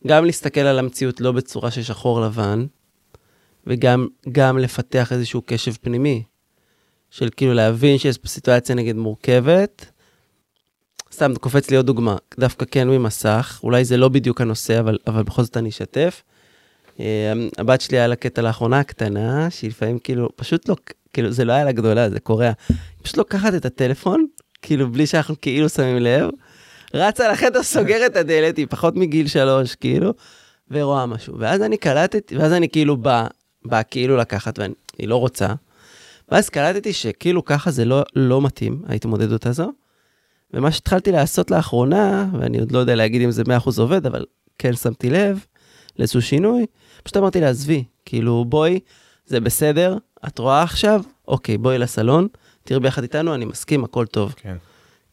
גם 0.06 0.24
להסתכל 0.24 0.60
על 0.60 0.78
המציאות 0.78 1.20
לא 1.20 1.32
בצורה 1.32 1.70
של 1.70 1.82
שחור 1.82 2.20
לבן, 2.20 2.66
וגם 3.66 4.06
גם 4.32 4.58
לפתח 4.58 5.12
איזשהו 5.12 5.42
קשב 5.46 5.72
פנימי, 5.80 6.22
של 7.10 7.28
כאילו 7.36 7.54
להבין 7.54 7.98
שיש 7.98 8.18
פה 8.18 8.28
סיטואציה 8.28 8.74
נגיד 8.74 8.96
מורכבת. 8.96 9.90
סתם, 11.12 11.34
קופץ 11.40 11.70
לי 11.70 11.76
עוד 11.76 11.86
דוגמה, 11.86 12.16
דווקא 12.40 12.66
כן 12.70 12.88
ממסך, 12.88 13.60
אולי 13.62 13.84
זה 13.84 13.96
לא 13.96 14.08
בדיוק 14.08 14.40
הנושא, 14.40 14.80
אבל, 14.80 14.98
אבל 15.06 15.22
בכל 15.22 15.42
זאת 15.42 15.56
אני 15.56 15.68
אשתף. 15.68 16.22
אה, 17.00 17.32
הבת 17.58 17.80
שלי 17.80 17.98
היה 17.98 18.06
לה 18.06 18.16
קטע 18.16 18.42
לאחרונה 18.42 18.80
הקטנה, 18.80 19.50
שהיא 19.50 19.70
לפעמים 19.70 19.98
כאילו, 19.98 20.28
פשוט 20.36 20.68
לא, 20.68 20.76
כאילו, 21.12 21.32
זה 21.32 21.44
לא 21.44 21.52
היה 21.52 21.64
לה 21.64 21.72
גדולה, 21.72 22.10
זה 22.10 22.20
קורע. 22.20 22.52
היא 22.68 22.76
פשוט 23.02 23.16
לוקחת 23.16 23.54
את 23.54 23.64
הטלפון, 23.64 24.26
כאילו, 24.62 24.90
בלי 24.90 25.06
שאנחנו 25.06 25.34
כאילו 25.40 25.68
שמים 25.68 25.96
לב, 25.96 26.30
רצה 26.94 27.32
לחדר, 27.32 27.62
סוגרת 27.62 28.10
את 28.10 28.16
הדלת, 28.16 28.56
היא 28.56 28.66
פחות 28.70 28.96
מגיל 28.96 29.26
שלוש, 29.26 29.74
כאילו, 29.74 30.14
ורואה 30.70 31.06
משהו. 31.06 31.38
ואז 31.38 31.62
אני 31.62 31.76
קלטתי, 31.76 32.36
ואז 32.36 32.52
אני 32.52 32.68
כאילו 32.68 32.96
בא, 32.96 33.26
בא 33.64 33.80
כאילו 33.90 34.16
לקחת, 34.16 34.58
והיא 34.58 35.08
לא 35.08 35.16
רוצה. 35.16 35.48
ואז 36.28 36.48
קלטתי 36.48 36.92
שכאילו 36.92 37.44
ככה 37.44 37.70
זה 37.70 37.84
לא, 37.84 38.02
לא 38.16 38.42
מתאים, 38.42 38.82
ההתמודדות 38.88 39.46
הזו. 39.46 39.72
ומה 40.54 40.72
שהתחלתי 40.72 41.12
לעשות 41.12 41.50
לאחרונה, 41.50 42.26
ואני 42.40 42.58
עוד 42.58 42.72
לא 42.72 42.78
יודע 42.78 42.94
להגיד 42.94 43.22
אם 43.22 43.30
זה 43.30 43.42
100% 43.42 43.46
עובד, 43.78 44.06
אבל 44.06 44.24
כן 44.58 44.72
שמתי 44.72 45.10
לב 45.10 45.44
לאיזשהו 45.98 46.22
שינוי, 46.22 46.66
פשוט 47.02 47.16
אמרתי 47.16 47.40
לה, 47.40 47.48
עזבי, 47.48 47.84
כאילו 48.04 48.44
בואי, 48.48 48.80
זה 49.26 49.40
בסדר, 49.40 49.96
את 50.26 50.38
רואה 50.38 50.62
עכשיו, 50.62 51.02
אוקיי, 51.28 51.58
בואי 51.58 51.78
לסלון, 51.78 52.28
תראי 52.64 52.80
ביחד 52.80 53.02
איתנו, 53.02 53.34
אני 53.34 53.44
מסכים, 53.44 53.84
הכל 53.84 54.06
טוב. 54.06 54.34
כן. 54.36 54.56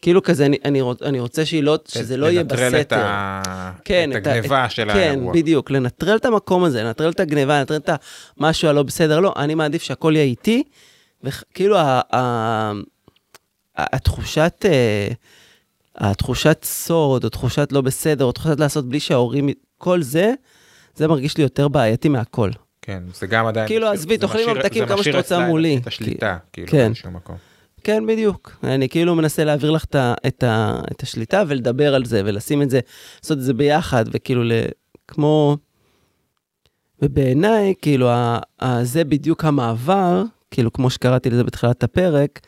כאילו 0.01 0.23
כזה, 0.23 0.45
אני, 0.45 0.57
אני, 0.65 0.81
רוצ, 0.81 1.01
אני 1.01 1.19
רוצה 1.19 1.45
שהיא 1.45 1.63
לא, 1.63 1.77
שזה 1.87 2.17
לא 2.17 2.25
יהיה 2.25 2.43
בסתר. 2.43 2.65
לנטרל 2.65 2.81
את, 2.81 2.93
ה... 2.93 3.71
כן, 3.85 4.11
את 4.11 4.27
הגניבה 4.27 4.65
את, 4.65 4.71
של 4.71 4.83
כן, 4.93 4.97
האירוע. 4.97 5.33
כן, 5.33 5.39
בדיוק, 5.39 5.71
לנטרל 5.71 6.15
את 6.15 6.25
המקום 6.25 6.63
הזה, 6.63 6.83
לנטרל 6.83 7.09
את 7.09 7.19
הגניבה, 7.19 7.59
לנטרל 7.59 7.77
את 7.77 7.89
המשהו 8.37 8.69
הלא 8.69 8.83
בסדר. 8.83 9.19
לא, 9.19 9.33
אני 9.37 9.55
מעדיף 9.55 9.83
שהכל 9.83 10.13
יהיה 10.15 10.25
איתי, 10.25 10.63
וכאילו 11.23 11.77
ה, 11.77 12.01
ה, 12.13 12.17
ה, 12.17 12.71
התחושת, 13.77 14.65
אה, 14.65 15.07
התחושת 15.95 16.61
סוד, 16.63 17.23
או 17.23 17.29
תחושת 17.29 17.71
לא 17.71 17.81
בסדר, 17.81 18.25
או 18.25 18.31
תחושת 18.31 18.59
לעשות 18.59 18.89
בלי 18.89 18.99
שההורים, 18.99 19.49
כל 19.77 20.01
זה, 20.01 20.33
זה 20.95 21.07
מרגיש 21.07 21.37
לי 21.37 21.43
יותר 21.43 21.67
בעייתי 21.67 22.09
מהכל. 22.09 22.49
כן, 22.81 23.03
זה 23.19 23.27
גם 23.27 23.45
עדיין... 23.47 23.67
כאילו, 23.67 23.87
זה 23.87 23.93
עזבי, 23.93 24.17
תאכלי 24.17 24.41
משאיר- 24.41 24.55
ממתקים 24.57 24.83
זה 24.83 24.87
כמה 24.87 24.99
משאיר 24.99 25.15
שאת 25.15 25.23
רוצה 25.31 25.47
מולי. 25.47 25.77
את 25.77 25.87
השליטה, 25.87 26.37
כאילו, 26.53 26.67
כן. 26.67 26.77
באיזשהו 26.85 27.11
מקום. 27.11 27.35
כן, 27.83 28.05
בדיוק. 28.07 28.57
אני 28.63 28.89
כאילו 28.89 29.15
מנסה 29.15 29.43
להעביר 29.43 29.71
לך 29.71 29.83
את, 29.85 29.95
ה, 29.95 30.13
את, 30.27 30.43
ה, 30.43 30.81
את 30.91 31.01
השליטה 31.03 31.43
ולדבר 31.47 31.95
על 31.95 32.05
זה, 32.05 32.21
ולשים 32.25 32.61
את 32.61 32.69
זה, 32.69 32.79
לעשות 33.23 33.37
את 33.37 33.43
זה 33.43 33.53
ביחד, 33.53 34.05
וכאילו, 34.11 34.43
ל, 34.43 34.51
כמו... 35.07 35.57
ובעיניי, 37.01 37.73
כאילו, 37.81 38.09
ה, 38.09 38.39
ה, 38.59 38.83
זה 38.83 39.03
בדיוק 39.03 39.45
המעבר, 39.45 40.23
כאילו, 40.51 40.73
כמו 40.73 40.89
שקראתי 40.89 41.29
לזה 41.29 41.43
בתחילת 41.43 41.83
הפרק, 41.83 42.39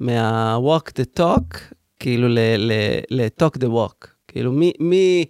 מה-walk 0.00 0.88
the 1.00 1.20
talk, 1.20 1.58
כאילו, 2.00 2.28
ל-talk 3.10 3.58
the 3.58 3.66
walk. 3.66 4.06
כאילו, 4.28 4.52
מי, 4.52 4.72
מי 4.80 5.24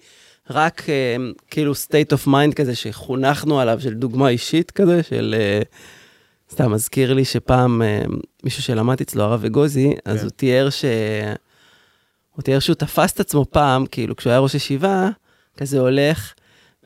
רק, 0.51 0.83
אה, 0.89 1.17
כאילו, 1.51 1.73
state 1.73 2.13
of 2.17 2.29
mind 2.29 2.55
כזה 2.55 2.75
שחונכנו 2.75 3.61
עליו, 3.61 3.81
של 3.81 3.95
דוגמה 3.95 4.29
אישית 4.29 4.71
כזה, 4.71 5.03
של... 5.03 5.35
אה, 5.39 5.61
סתם 6.53 6.73
מזכיר 6.73 7.15
לי 7.15 7.25
שפעם 7.25 7.83
אה, 7.83 8.03
מישהו 8.45 8.63
שלמד 8.63 9.01
אצלו, 9.01 9.23
הרב 9.23 9.45
אגוזי, 9.45 9.95
אז 10.05 10.19
כן. 10.19 10.23
הוא 10.23 10.31
תיאר 10.31 10.71
ש... 10.71 10.85
הוא 12.35 12.43
תיאר 12.43 12.59
שהוא 12.59 12.75
תפס 12.75 13.13
את 13.13 13.21
עצמו 13.21 13.45
פעם, 13.51 13.87
כאילו, 13.87 14.17
כשהוא 14.17 14.31
היה 14.31 14.39
ראש 14.39 14.55
ישיבה, 14.55 15.09
כזה 15.57 15.81
הולך, 15.81 16.33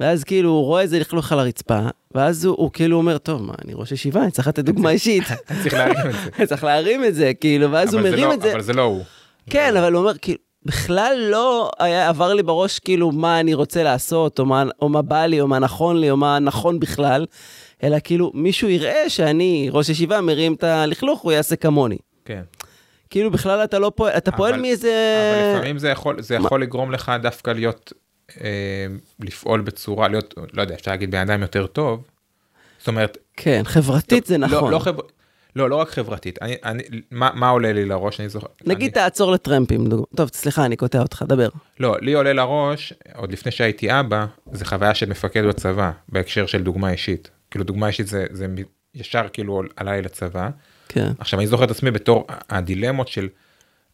ואז 0.01 0.25
כאילו 0.25 0.51
הוא 0.51 0.65
רואה 0.65 0.83
איזה 0.83 0.99
לכלוך 0.99 1.33
על 1.33 1.39
הרצפה, 1.39 1.81
ואז 2.15 2.45
הוא, 2.45 2.57
הוא 2.59 2.71
כאילו 2.73 2.97
אומר, 2.97 3.19
טוב, 3.19 3.43
מה, 3.43 3.55
אני 3.65 3.73
ראש 3.75 3.93
ישיבה, 3.93 4.23
אני 4.23 4.31
צריך 4.31 4.49
לתת 4.49 4.65
דוגמה 4.65 4.91
אישית, 4.97 5.25
צריך 5.63 5.75
להרים 5.75 5.97
את 6.07 6.15
זה. 6.25 6.47
צריך 6.49 6.65
להרים 6.65 7.05
את 7.05 7.15
זה, 7.15 7.33
כאילו, 7.41 7.73
ואז 7.73 7.95
הוא 7.95 8.03
מרים 8.03 8.29
לא- 8.29 8.35
את 8.35 8.43
זה. 8.43 8.53
אבל 8.53 8.63
זה 8.63 8.73
לא 8.73 8.83
הוא. 8.83 9.05
כן, 9.51 9.77
אבל 9.77 9.93
הוא 9.93 10.01
אומר, 10.01 10.19
כאילו, 10.19 10.39
בכלל 10.67 11.17
לא 11.31 11.71
היה, 11.79 12.09
עבר 12.09 12.35
לי 12.35 12.43
בראש, 12.43 12.79
כאילו, 12.79 13.13
מה 13.13 13.41
אני 13.41 13.55
רוצה 13.55 13.83
לעשות, 13.83 14.39
או 14.39 14.47
מה, 14.47 14.65
או 14.83 14.89
מה 14.89 15.03
בא 15.03 15.27
לי, 15.27 15.41
או 15.41 15.49
מה 15.49 15.59
נכון 15.59 16.01
לי, 16.01 16.11
או 16.11 16.17
מה 16.17 16.39
נכון 16.39 16.81
בכלל, 16.81 17.27
אלא 17.83 17.97
כאילו, 18.05 18.31
מישהו 18.35 18.69
יראה 18.69 19.11
שאני, 19.11 19.69
ראש 19.73 19.89
ישיבה, 19.89 20.21
מרים 20.21 20.55
את 20.55 20.65
הלכלוך, 20.65 21.21
הוא 21.21 21.33
יעשה 21.33 21.57
כמוני. 21.57 21.99
כן. 22.25 22.43
כאילו, 23.11 23.31
בכלל 23.31 23.65
אתה 23.65 23.79
לא 23.79 23.93
פועל, 23.95 24.13
אתה 24.17 24.33
פועל 24.33 24.53
אבל- 24.53 24.63
מאיזה... 24.63 25.17
אבל 25.51 25.57
לפעמים 25.59 25.79
זה 25.79 25.89
יכול, 25.89 26.23
זה 26.23 26.35
יכול 26.35 26.63
לגרום 26.63 26.93
לך 26.93 27.13
דווקא 27.23 27.51
להיות, 27.51 27.93
אה, 28.41 28.87
לפעול 29.21 29.61
בצורה, 29.61 30.09
להיות, 30.09 30.35
לא 30.53 30.63
יודע, 30.63 30.75
אפשר 30.75 30.91
להגיד 30.91 31.11
בן 31.11 31.31
אדם 31.31 31.43
יותר 31.43 31.67
טוב. 31.67 32.03
זאת 32.79 32.89
אומרת, 32.89 33.19
כן, 33.37 33.63
חברתית 33.65 34.27
זה 34.27 34.39
לא, 34.39 34.47
נכון. 34.47 34.71
לא, 34.73 34.79
חבר... 34.79 35.03
לא, 35.57 35.71
לא 35.71 35.77
רק 35.77 35.91
חברתית. 35.91 36.43
אני, 36.43 36.57
אני, 36.65 36.83
מה, 37.11 37.31
מה 37.35 37.49
עולה 37.49 37.73
לי 37.73 37.85
לראש? 37.85 38.21
אני 38.21 38.29
זוכר. 38.29 38.47
נגיד 38.67 38.83
אני, 38.83 39.05
תעצור 39.05 39.33
לטרמפים, 39.33 39.89
טוב, 40.17 40.31
סליחה, 40.33 40.65
אני 40.65 40.77
קוטע 40.77 40.99
אותך, 40.99 41.25
דבר. 41.29 41.49
לא, 41.81 41.97
לי 42.01 42.13
עולה 42.13 42.33
לראש, 42.33 42.93
עוד 43.15 43.33
לפני 43.33 43.53
שהייתי 43.53 44.01
אבא, 44.01 44.27
זה 44.53 44.65
חוויה 44.65 44.95
של 44.95 45.11
מפקד 45.11 45.45
בצבא, 45.45 45.91
בהקשר 46.09 46.47
של 46.47 46.63
דוגמה 46.63 46.91
אישית. 46.91 47.31
כאילו, 47.51 47.65
דוגמה 47.65 47.87
אישית 47.87 48.07
זה, 48.07 48.27
זה 48.31 48.47
ישר 48.95 49.27
כאילו 49.33 49.63
עליי 49.77 50.03
לצבא. 50.03 50.51
כן, 50.89 51.13
עכשיו, 51.19 51.41
אני 51.41 51.47
זוכר 51.47 51.65
את 51.65 51.71
עצמי 51.71 51.91
בתור 51.91 52.27
הדילמות 52.51 53.09
של 53.09 53.29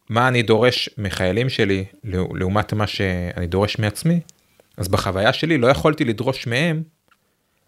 מה 0.09 0.27
אני 0.27 0.41
דורש 0.41 0.89
מחיילים 0.97 1.49
שלי, 1.49 1.85
לעומת 2.33 2.73
מה 2.73 2.87
שאני 2.87 3.47
דורש 3.47 3.79
מעצמי. 3.79 4.19
אז 4.77 4.87
בחוויה 4.87 5.33
שלי 5.33 5.57
לא 5.57 5.67
יכולתי 5.67 6.05
לדרוש 6.05 6.47
מהם 6.47 6.83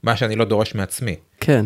מה 0.04 0.18
שאני 0.18 0.36
לא 0.36 0.46
דורש 0.46 0.76
מעצמי. 0.76 1.16
כן, 1.40 1.66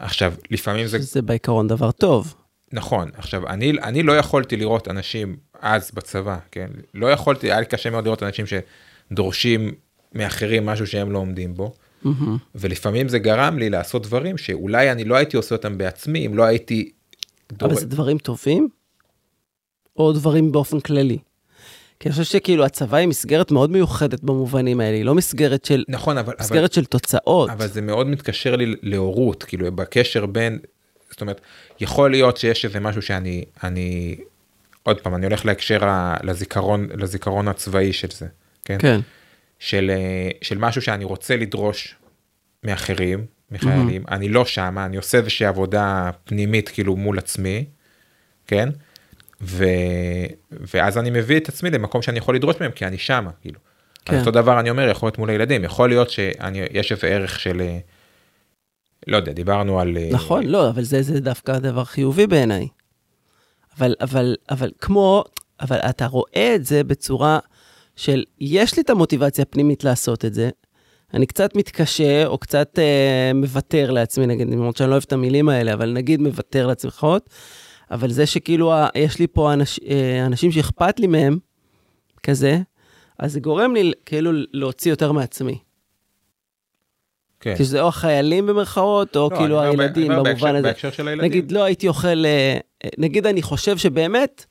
עכשיו, 0.00 0.34
לפעמים 0.50 0.86
זה 0.86 0.98
זה 0.98 1.22
בעיקרון 1.22 1.68
דבר 1.68 1.90
טוב. 1.90 2.34
נכון, 2.72 3.10
עכשיו, 3.14 3.46
אני, 3.46 3.70
אני 3.82 4.02
לא 4.02 4.12
יכולתי 4.12 4.56
לראות 4.56 4.88
אנשים 4.88 5.36
אז 5.60 5.90
בצבא, 5.94 6.38
כן? 6.50 6.70
לא 6.94 7.12
יכולתי, 7.12 7.46
היה 7.46 7.60
לי 7.60 7.66
קשה 7.66 7.90
מאוד 7.90 8.04
לראות 8.04 8.22
אנשים 8.22 8.44
שדורשים 8.46 9.72
מאחרים 10.14 10.66
משהו 10.66 10.86
שהם 10.86 11.12
לא 11.12 11.18
עומדים 11.18 11.54
בו, 11.54 11.72
מהמם. 12.02 12.36
ולפעמים 12.54 13.08
זה 13.08 13.18
גרם 13.18 13.58
לי 13.58 13.70
לעשות 13.70 14.02
דברים 14.02 14.38
שאולי 14.38 14.92
אני 14.92 15.04
לא 15.04 15.16
הייתי 15.16 15.36
עושה 15.36 15.54
אותם 15.54 15.78
בעצמי, 15.78 16.26
אם 16.26 16.36
לא 16.36 16.42
הייתי... 16.42 16.90
אבל 17.60 17.74
זה 17.74 17.86
דברים 17.86 18.18
טובים? 18.18 18.68
או 19.96 20.12
דברים 20.12 20.52
באופן 20.52 20.80
כללי? 20.80 21.18
כי 22.00 22.08
אני 22.08 22.12
חושב 22.12 22.24
שכאילו 22.24 22.64
הצבא 22.64 22.96
היא 22.96 23.08
מסגרת 23.08 23.50
מאוד 23.50 23.70
מיוחדת 23.70 24.22
במובנים 24.22 24.80
האלה, 24.80 24.96
היא 24.96 25.04
לא 25.04 25.14
מסגרת 25.14 25.64
של, 25.64 25.84
נכון, 25.88 26.18
אבל, 26.18 26.32
אבל, 26.32 26.44
מסגרת 26.44 26.72
של 26.72 26.84
תוצאות. 26.84 27.50
אבל 27.50 27.66
זה 27.66 27.80
מאוד 27.80 28.06
מתקשר 28.06 28.56
לי 28.56 28.74
להורות, 28.82 29.42
כאילו, 29.42 29.72
בקשר 29.72 30.26
בין, 30.26 30.58
זאת 31.10 31.20
אומרת, 31.20 31.40
יכול 31.80 32.10
להיות 32.10 32.36
שיש 32.36 32.64
איזה 32.64 32.80
משהו 32.80 33.02
שאני, 33.02 33.44
אני, 33.64 34.16
עוד 34.82 35.00
פעם, 35.00 35.14
אני 35.14 35.26
הולך 35.26 35.46
להקשר 35.46 35.84
ה- 35.84 36.16
לזיכרון, 36.22 36.88
לזיכרון 36.94 37.48
הצבאי 37.48 37.92
של 37.92 38.08
זה, 38.10 38.26
כן? 38.64 38.76
כן, 38.78 39.00
של, 39.58 39.90
אה, 39.90 40.30
של 40.42 40.58
משהו 40.58 40.82
שאני 40.82 41.04
רוצה 41.04 41.36
לדרוש 41.36 41.94
מאחרים, 42.64 43.26
מחיילים, 43.50 44.04
אני 44.10 44.28
לא 44.28 44.44
שם, 44.44 44.78
אני 44.78 44.96
עושה 44.96 45.18
איזושהי 45.18 45.46
עבודה 45.46 46.10
פנימית 46.24 46.68
כאילו 46.68 46.96
מול 46.96 47.18
עצמי, 47.18 47.64
כן? 48.46 48.68
ו, 49.42 49.64
ואז 50.50 50.98
אני 50.98 51.10
מביא 51.10 51.36
את 51.36 51.48
עצמי 51.48 51.70
למקום 51.70 52.02
שאני 52.02 52.18
יכול 52.18 52.34
לדרוש 52.34 52.56
מהם, 52.60 52.70
כי 52.70 52.86
אני 52.86 52.98
שם, 52.98 53.26
כאילו. 53.40 53.58
כן. 54.04 54.12
כן. 54.12 54.18
אותו 54.18 54.30
דבר 54.30 54.60
אני 54.60 54.70
אומר, 54.70 54.88
יכול 54.88 55.06
להיות 55.06 55.18
מול 55.18 55.30
הילדים, 55.30 55.64
יכול 55.64 55.88
להיות 55.88 56.10
שיש 56.10 56.92
איזה 56.92 57.06
ערך 57.06 57.40
של, 57.40 57.60
אה, 57.60 57.78
לא 59.06 59.16
יודע, 59.16 59.32
דיברנו 59.32 59.80
על... 59.80 59.96
אה, 59.96 60.08
נכון, 60.12 60.44
לא, 60.44 60.68
אבל 60.68 60.82
זה, 60.82 61.02
זה 61.02 61.20
דווקא 61.20 61.58
דבר 61.58 61.84
חיובי 61.84 62.26
בעיניי. 62.26 62.68
אבל, 63.78 63.94
אבל, 64.00 64.36
אבל 64.50 64.70
כמו, 64.80 65.24
אבל 65.60 65.76
אתה 65.76 66.06
רואה 66.06 66.52
את 66.54 66.64
זה 66.64 66.84
בצורה 66.84 67.38
של, 67.96 68.24
יש 68.40 68.76
לי 68.76 68.82
את 68.82 68.90
המוטיבציה 68.90 69.42
הפנימית 69.42 69.84
לעשות 69.84 70.24
את 70.24 70.34
זה, 70.34 70.50
אני 71.14 71.26
קצת 71.26 71.56
מתקשה, 71.56 72.26
או 72.26 72.38
קצת 72.38 72.78
אה, 72.78 73.32
מוותר 73.34 73.90
לעצמי, 73.90 74.26
נגיד, 74.26 74.50
למרות 74.50 74.76
שאני 74.76 74.88
לא 74.88 74.94
אוהב 74.94 75.04
את 75.06 75.12
המילים 75.12 75.48
האלה, 75.48 75.72
אבל 75.72 75.92
נגיד 75.92 76.20
מוותר 76.20 76.74
פחות, 76.74 77.30
אבל 77.90 78.10
זה 78.10 78.26
שכאילו, 78.26 78.72
יש 78.94 79.18
לי 79.18 79.26
פה 79.26 79.52
אנש, 79.52 79.80
אה, 79.88 80.26
אנשים 80.26 80.52
שאכפת 80.52 81.00
לי 81.00 81.06
מהם, 81.06 81.38
כזה, 82.22 82.58
אז 83.18 83.32
זה 83.32 83.40
גורם 83.40 83.74
לי 83.74 83.92
כאילו 84.06 84.30
להוציא 84.52 84.92
יותר 84.92 85.12
מעצמי. 85.12 85.58
כן. 87.40 87.56
כי 87.56 87.64
שזה 87.64 87.80
או 87.80 87.88
החיילים 87.88 88.46
במרכאות, 88.46 89.16
או 89.16 89.28
לא, 89.32 89.36
כאילו 89.36 89.60
אני 89.62 89.68
הילדים 89.70 90.06
אני 90.10 90.14
במובן 90.16 90.30
בהקשר- 90.32 90.48
הזה. 90.56 90.62
בהקשר 90.62 90.90
של 90.90 91.08
הילדים. 91.08 91.30
נגיד, 91.30 91.52
לא 91.52 91.64
הייתי 91.64 91.88
אוכל, 91.88 92.24
אה, 92.26 92.58
נגיד 92.98 93.26
אני 93.26 93.42
חושב 93.42 93.78
שבאמת, 93.78 94.44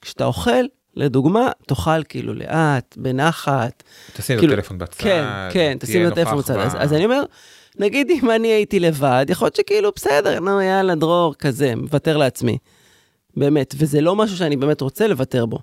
כשאתה 0.00 0.24
אוכל, 0.24 0.50
לדוגמה, 0.96 1.48
תאכל 1.66 2.02
כאילו 2.08 2.34
לאט, 2.34 2.96
בנחת. 2.98 3.82
תשים 4.16 4.36
את 4.36 4.40
כאילו, 4.40 4.52
הטלפון 4.52 4.78
בצד, 4.78 4.94
כן, 5.02 5.24
כן, 5.52 5.76
תשים 5.80 6.06
את 6.06 6.12
הטלפון 6.12 6.38
בצד. 6.38 6.56
אז, 6.56 6.72
אז 6.78 6.92
אני 6.92 7.04
אומר, 7.04 7.22
נגיד 7.78 8.10
אם 8.10 8.30
אני 8.30 8.48
הייתי 8.48 8.80
לבד, 8.80 9.26
יכול 9.28 9.46
להיות 9.46 9.56
שכאילו, 9.56 9.90
בסדר, 9.96 10.40
נו, 10.40 10.60
יאללה, 10.60 10.94
דרור, 10.94 11.34
כזה, 11.34 11.74
מוותר 11.76 12.16
לעצמי. 12.16 12.58
באמת, 13.36 13.74
וזה 13.78 14.00
לא 14.00 14.16
משהו 14.16 14.36
שאני 14.36 14.56
באמת 14.56 14.80
רוצה 14.80 15.06
לוותר 15.06 15.46
בו. 15.46 15.58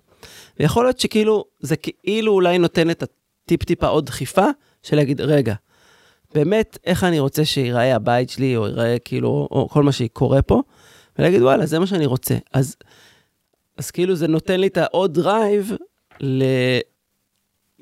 ויכול 0.59 0.85
להיות 0.85 0.99
שכאילו, 0.99 1.45
זה 1.59 1.75
כאילו 1.75 2.31
אולי 2.31 2.57
נותן 2.57 2.89
את 2.89 3.03
הטיפ-טיפה 3.03 3.87
עוד 3.87 4.05
דחיפה, 4.05 4.45
של 4.83 4.95
להגיד, 4.95 5.21
רגע, 5.21 5.53
באמת, 6.33 6.77
איך 6.85 7.03
אני 7.03 7.19
רוצה 7.19 7.45
שיראה 7.45 7.95
הבית 7.95 8.29
שלי, 8.29 8.55
או 8.55 8.67
ייראה 8.67 8.99
כאילו, 8.99 9.47
או 9.51 9.69
כל 9.69 9.83
מה 9.83 9.91
שקורה 9.91 10.41
פה, 10.41 10.61
ולהגיד, 11.19 11.41
וואלה, 11.41 11.65
זה 11.65 11.79
מה 11.79 11.87
שאני 11.87 12.05
רוצה. 12.05 12.35
אז, 12.53 12.75
אז 13.77 13.91
כאילו 13.91 14.15
זה 14.15 14.27
נותן 14.27 14.59
לי 14.59 14.67
את 14.67 14.77
העוד 14.77 15.13
drive 15.13 15.71
ל... 16.21 16.43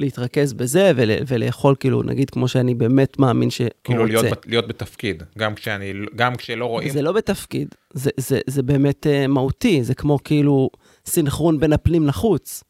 להתרכז 0.02 0.54
בזה 0.54 0.92
ול, 0.96 1.10
ולאכול 1.28 1.76
כאילו, 1.80 2.04
נגיד, 2.04 2.30
כמו 2.30 2.48
שאני 2.48 2.76
באמת 2.76 3.20
מאמין 3.20 3.50
שהוא 3.50 3.68
כאילו 3.84 4.02
רוצה. 4.02 4.14
להיות, 4.14 4.26
בת- 4.38 4.48
להיות 4.48 4.68
בתפקיד, 4.68 5.24
גם 5.38 5.56
כשאני, 5.56 5.94
גם 6.16 6.36
כשלא 6.36 6.66
רואים. 6.66 6.90
זה 6.90 7.02
לא 7.02 7.12
בתפקיד, 7.12 7.68
זה, 7.94 8.10
זה, 8.18 8.40
זה 8.48 8.64
באמת 8.64 9.06
uh, 9.08 9.28
מהותי, 9.28 9.84
זה 9.84 9.96
כמו 9.96 10.20
כאילו 10.24 10.70
סינכרון 11.06 11.60
בין 11.60 11.74
הפנים 11.74 12.08
לחוץ. 12.08 12.64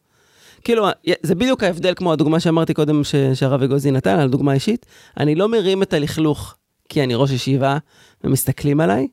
כאילו, 0.64 0.88
זה 1.22 1.36
בדיוק 1.36 1.64
ההבדל 1.64 1.94
כמו 1.96 2.14
הדוגמה 2.14 2.40
שאמרתי 2.40 2.74
קודם 2.74 3.04
ש- 3.04 3.16
שהרב 3.34 3.64
אגוזי 3.64 3.92
נתן, 3.92 4.20
על 4.20 4.30
דוגמה 4.30 4.54
אישית. 4.54 4.86
אני 5.20 5.36
לא 5.36 5.50
מרים 5.50 5.84
את 5.84 5.94
הלכלוך 5.94 6.56
כי 6.90 7.04
אני 7.04 7.16
ראש 7.16 7.32
ישיבה 7.32 7.78
ומסתכלים 8.24 8.80
עליי, 8.80 9.08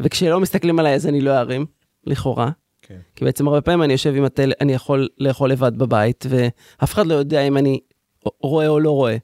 וכשלא 0.00 0.40
מסתכלים 0.40 0.78
עליי 0.78 0.94
אז 0.94 1.06
אני 1.06 1.20
לא 1.20 1.38
ארים, 1.38 1.66
לכאורה. 2.06 2.50
כן. 2.88 2.98
כי 3.16 3.24
בעצם 3.24 3.48
הרבה 3.48 3.60
פעמים 3.60 3.82
אני 3.82 3.92
יושב 3.92 4.14
עם 4.16 4.24
הטל... 4.24 4.52
אני 4.60 4.72
יכול 4.72 5.08
לאכול 5.18 5.50
לבד 5.50 5.78
בבית, 5.78 6.26
ואף 6.28 6.94
אחד 6.94 7.06
לא 7.06 7.14
יודע 7.14 7.40
אם 7.40 7.56
אני 7.56 7.80
רואה 8.24 8.68
או 8.68 8.80
לא 8.80 8.90
רואה. 8.90 9.16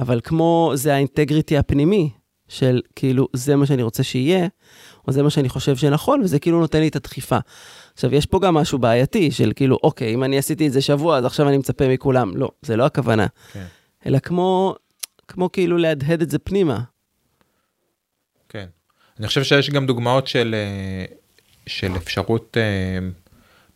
אבל 0.00 0.20
כמו 0.24 0.72
זה 0.74 0.94
האינטגריטי 0.94 1.58
הפנימי, 1.58 2.10
של 2.48 2.80
כאילו, 2.96 3.28
זה 3.32 3.56
מה 3.56 3.66
שאני 3.66 3.82
רוצה 3.82 4.02
שיהיה, 4.02 4.46
או 5.08 5.12
זה 5.12 5.22
מה 5.22 5.30
שאני 5.30 5.48
חושב 5.48 5.76
שנכון, 5.76 6.20
וזה 6.20 6.38
כאילו 6.38 6.60
נותן 6.60 6.80
לי 6.80 6.88
את 6.88 6.96
הדחיפה. 6.96 7.38
עכשיו, 7.94 8.14
יש 8.14 8.26
פה 8.26 8.40
גם 8.40 8.54
משהו 8.54 8.78
בעייתי, 8.78 9.30
של 9.30 9.52
כאילו, 9.56 9.78
אוקיי, 9.82 10.14
אם 10.14 10.24
אני 10.24 10.38
עשיתי 10.38 10.66
את 10.66 10.72
זה 10.72 10.80
שבוע, 10.80 11.18
אז 11.18 11.24
עכשיו 11.24 11.48
אני 11.48 11.58
מצפה 11.58 11.88
מכולם. 11.88 12.36
לא, 12.36 12.50
זה 12.62 12.76
לא 12.76 12.84
הכוונה. 12.86 13.26
כן. 13.52 13.64
אלא 14.06 14.18
כמו, 14.18 14.74
כמו 15.28 15.52
כאילו 15.52 15.78
להדהד 15.78 16.22
את 16.22 16.30
זה 16.30 16.38
פנימה. 16.38 16.80
כן. 18.48 18.66
אני 19.18 19.26
חושב 19.26 19.42
שיש 19.42 19.70
גם 19.70 19.86
דוגמאות 19.86 20.26
של, 20.26 20.54
אה, 20.54 21.04
של 21.70 21.96
אפשרות, 21.96 22.56
אה, 22.60 23.08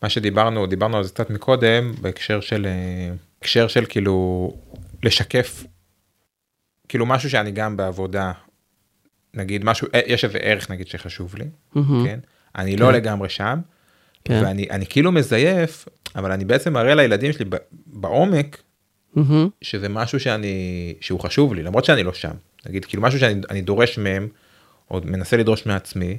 מה 0.03 0.09
שדיברנו, 0.09 0.67
דיברנו 0.67 0.97
על 0.97 1.05
זה 1.05 1.11
קצת 1.11 1.31
מקודם, 1.31 1.93
בהקשר 2.01 2.41
של, 2.41 2.67
אה, 2.67 3.15
בהקשר 3.41 3.69
של 3.69 3.85
כאילו 3.89 4.51
לשקף, 5.03 5.65
כאילו 6.89 7.07
משהו 7.07 7.31
שאני 7.31 7.51
גם 7.51 7.77
בעבודה, 7.77 8.33
נגיד 9.35 9.65
משהו, 9.65 9.89
אה, 9.95 10.01
יש 10.07 10.25
איזה 10.25 10.39
ערך 10.39 10.71
נגיד 10.71 10.87
שחשוב 10.87 11.35
לי, 11.35 11.45
מהמם. 11.75 12.07
כן? 12.07 12.19
אני 12.57 12.77
לא 12.77 12.87
כן. 12.87 12.95
לגמרי 12.95 13.29
שם, 13.29 13.61
כן. 14.25 14.41
ואני 14.45 14.67
אני 14.71 14.87
כאילו 14.87 15.13
מזייף, 15.13 15.89
אבל 16.17 16.33
אני 16.33 16.45
בעצם 16.45 16.73
מראה 16.73 16.95
לילדים 16.95 17.33
שלי 17.33 17.45
בעומק, 17.87 18.63
מהמם. 19.15 19.49
שזה 19.63 19.89
משהו 19.89 20.21
שאני, 20.21 20.95
שהוא 21.01 21.21
חשוב 21.21 21.55
לי, 21.55 21.63
למרות 21.63 21.85
שאני 21.85 22.03
לא 22.03 22.13
שם. 22.13 22.35
נגיד, 22.67 22.85
כאילו 22.85 23.03
משהו 23.03 23.21
שאני 23.21 23.41
אני 23.51 23.63
דורש 23.63 23.99
מהם, 23.99 24.29
או 24.91 25.01
מנסה 25.05 25.37
לדרוש 25.37 25.67
מעצמי. 25.67 26.19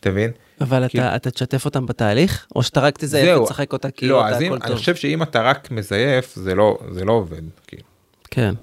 אתה 0.00 0.10
מבין? 0.10 0.30
אבל 0.60 0.88
כאילו- 0.88 1.04
אתה, 1.04 1.16
אתה 1.16 1.30
תשתף 1.30 1.64
אותם 1.64 1.86
בתהליך, 1.86 2.46
או 2.56 2.62
שאתה 2.62 2.80
רק 2.80 2.98
תזייף. 2.98 3.38
ותשחק 3.40 3.72
אותה 3.72 3.90
כאילו 3.90 4.14
לא, 4.16 4.28
אתה 4.28 4.36
אז 4.36 4.42
אם, 4.42 4.46
הכל 4.46 4.54
אני 4.62 4.68
טוב. 4.68 4.76
חושב 4.78 4.94
שאם 4.94 5.22
אתה 5.22 5.42
רק 5.42 5.70
מזייף, 5.70 6.34
זה 6.34 6.54
לא, 6.54 6.78
זה 6.90 7.04
לא 7.04 7.12
עובד. 7.12 7.42
כאילו. 7.66 7.82
כן, 8.30 8.54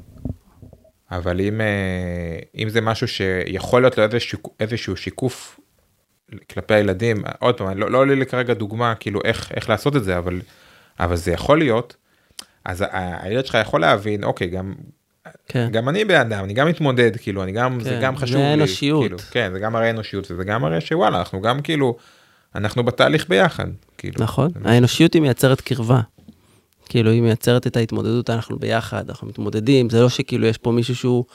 אבל 1.12 1.42
אם, 1.42 1.62
אה, 1.62 1.66
אם 2.58 2.70
זה 2.70 2.82
משהו 2.82 3.08
שיכול 3.08 3.82
להיות 3.82 3.98
לו 3.98 4.04
איזשהו, 4.04 4.40
איזשהו 4.60 4.98
שיקוף 4.98 5.60
כלפי 6.50 6.74
הילדים, 6.74 7.18
עוד 7.40 7.58
פעם, 7.58 7.78
לא, 7.78 7.92
לא 7.92 7.98
עולה 7.98 8.16
לי 8.16 8.26
כרגע 8.26 8.54
דוגמה 8.54 8.96
כאילו 8.96 9.20
איך, 9.26 9.52
איך 9.56 9.70
לעשות 9.70 9.96
את 9.96 10.04
זה, 10.04 10.18
אבל, 10.18 10.42
אבל 11.00 11.16
זה 11.16 11.32
יכול 11.32 11.60
להיות, 11.60 11.96
אז 12.66 12.84
הילד 12.92 13.46
שלך 13.46 13.58
יכול 13.62 13.82
להבין, 13.82 14.24
אוקיי, 14.24 14.48
גם, 14.48 14.74
כן. 15.48 15.70
גם 15.72 15.90
אני 15.90 16.06
בן 16.06 16.20
אדם, 16.20 16.44
אני 16.44 16.54
גם 16.54 16.68
מתמודד, 16.68 17.18
כאילו, 17.18 17.44
אני 17.44 17.52
גם, 17.52 17.80
זה 17.80 17.90
כן, 17.90 18.00
גם 18.02 18.16
זה 18.16 18.22
חשוב 18.22 18.38
לי. 18.38 18.44
האנושיות. 18.44 19.02
כאילו, 19.02 19.18
כן, 19.18 19.50
זה 19.54 19.60
גם 19.60 19.74
מראה 19.74 19.90
אנושיות, 19.90 20.32
וזה 20.32 20.44
גם 20.44 20.62
מראה 20.62 20.82
שוואלה, 20.82 21.20
אנחנו 21.20 21.42
גם 21.42 21.62
כאילו, 21.62 21.98
אנחנו 22.56 22.84
בתהליך 22.84 23.30
ביחד, 23.30 23.68
כאילו. 23.98 24.24
נכון, 24.24 24.50
זה 24.64 24.70
האנושיות 24.70 25.14
היא 25.14 25.22
מייצרת 25.22 25.62
קרבה. 25.62 26.02
כאילו, 26.90 27.12
היא 27.12 27.22
מייצרת 27.22 27.68
את 27.68 27.78
ההתמודדות, 27.78 28.30
אנחנו 28.30 28.60
ביחד, 28.60 29.10
אנחנו 29.10 29.28
מתמודדים, 29.28 29.90
זה 29.90 30.02
לא 30.02 30.10
שכאילו 30.10 30.48
יש 30.48 30.58
פה 30.58 30.72
מישהו 30.72 30.96
שהוא 30.96 31.26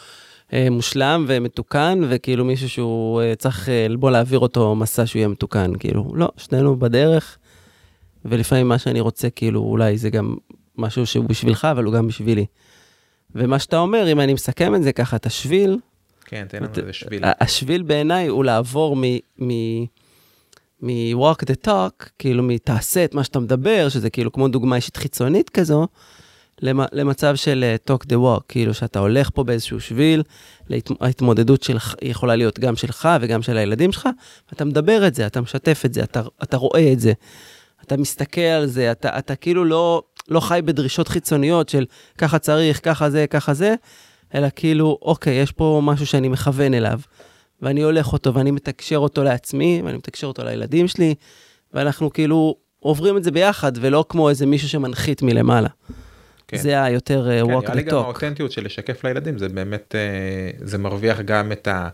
אה, 0.52 0.70
מושלם 0.70 1.24
ומתוקן, 1.28 2.00
וכאילו 2.08 2.44
מישהו 2.44 2.68
שהוא 2.68 3.22
אה, 3.22 3.34
צריך 3.38 3.68
אה, 3.68 3.86
בוא 3.98 4.10
להעביר 4.10 4.38
אותו 4.38 4.74
מסע 4.74 5.06
שהוא 5.06 5.20
יהיה 5.20 5.28
מתוקן, 5.28 5.72
כאילו, 5.78 6.12
לא, 6.14 6.28
שנינו 6.36 6.78
בדרך, 6.78 7.38
ולפעמים 8.24 8.68
מה 8.68 8.78
שאני 8.78 9.00
רוצה, 9.00 9.30
כאילו, 9.30 9.60
אולי 9.60 9.98
זה 9.98 10.10
גם 10.10 10.34
משהו 10.78 11.06
שהוא 11.06 11.24
בשבילך, 11.24 11.64
אבל 11.70 11.84
הוא 11.84 11.94
גם 11.94 12.08
בשבילי. 12.08 12.46
ומה 13.34 13.58
שאתה 13.58 13.78
אומר, 13.78 14.12
אם 14.12 14.20
אני 14.20 14.34
מסכם 14.34 14.74
את 14.74 14.82
זה 14.82 14.92
ככה, 14.92 15.16
את 15.16 15.26
השביל, 15.26 15.78
כן, 16.24 16.46
תן 16.48 16.62
לנו 16.62 16.72
איזה 16.76 16.92
שביל. 16.92 17.24
השביל 17.40 17.82
בעיניי 17.82 18.26
הוא 18.26 18.44
לעבור 18.44 18.96
מ... 18.96 19.02
מ... 19.38 19.50
מ-walk 20.82 21.38
the 21.42 21.66
talk, 21.66 22.08
כאילו 22.18 22.42
מתעשה 22.42 23.04
את 23.04 23.14
מה 23.14 23.24
שאתה 23.24 23.40
מדבר, 23.40 23.88
שזה 23.88 24.10
כאילו 24.10 24.32
כמו 24.32 24.48
דוגמה 24.48 24.76
אישית 24.76 24.96
חיצונית 24.96 25.50
כזו, 25.50 25.86
למ- 26.62 26.86
למצב 26.92 27.36
של 27.36 27.64
אה, 27.64 27.94
talk 27.94 28.04
the 28.04 28.14
walk, 28.14 28.42
כאילו 28.48 28.74
שאתה 28.74 28.98
הולך 28.98 29.30
פה 29.34 29.44
באיזשהו 29.44 29.80
שביל, 29.80 30.22
ההתמודדות 31.00 31.62
שלך 31.62 31.94
יכולה 32.02 32.36
להיות 32.36 32.58
גם 32.58 32.76
שלך 32.76 33.08
וגם 33.20 33.42
של 33.42 33.56
הילדים 33.56 33.92
שלך, 33.92 34.08
ואתה 34.52 34.64
מדבר 34.64 35.06
את 35.06 35.14
זה, 35.14 35.26
אתה 35.26 35.40
משתף 35.40 35.82
את 35.84 35.94
זה, 35.94 36.02
אתה, 36.02 36.22
אתה 36.42 36.56
רואה 36.56 36.92
את 36.92 37.00
זה, 37.00 37.12
אתה 37.82 37.96
מסתכל 37.96 38.40
על 38.40 38.66
זה, 38.66 38.92
אתה, 38.92 39.18
אתה 39.18 39.36
כאילו 39.36 39.64
לא, 39.64 40.02
לא 40.30 40.40
חי 40.40 40.60
בדרישות 40.64 41.08
חיצוניות 41.08 41.68
של 41.68 41.84
ככה 42.18 42.38
צריך, 42.38 42.80
ככה 42.84 43.10
זה, 43.10 43.26
ככה 43.30 43.54
זה, 43.54 43.74
אלא 44.34 44.48
כאילו, 44.56 44.98
אוקיי, 45.02 45.34
יש 45.34 45.52
פה 45.52 45.80
משהו 45.84 46.06
שאני 46.06 46.28
מכוון 46.28 46.74
אליו, 46.74 47.00
ואני 47.62 47.82
הולך 47.82 48.12
אותו, 48.12 48.34
ואני 48.34 48.50
מתקשר 48.50 48.96
אותו 48.96 49.24
לעצמי, 49.24 49.82
ואני 49.84 49.96
מתקשר 49.96 50.26
אותו 50.26 50.44
לילדים 50.44 50.88
שלי, 50.88 51.14
ואנחנו 51.72 52.12
כאילו 52.12 52.56
עוברים 52.78 53.16
את 53.16 53.24
זה 53.24 53.30
ביחד, 53.30 53.72
ולא 53.80 54.04
כמו 54.08 54.28
איזה 54.28 54.46
מישהו 54.46 54.68
שמנחית 54.68 55.22
מלמעלה. 55.22 55.68
כן. 56.48 56.56
זה 56.56 56.82
היותר 56.82 57.28
uh, 57.28 57.46
כן, 57.46 57.54
walk 57.54 57.62
נראה 57.62 57.74
לי 57.74 57.82
the 57.82 57.84
גם 57.84 57.98
talk. 57.98 58.04
האותנטיות 58.04 58.52
של 58.52 58.64
לשקף 58.64 59.04
לילדים 59.04 59.38
זה 59.38 59.48
באמת 59.48 59.94
אה, 59.94 60.66
זה 60.66 60.78
מרוויח 60.78 61.20
גם 61.20 61.52
את 61.52 61.68
ה... 61.68 61.88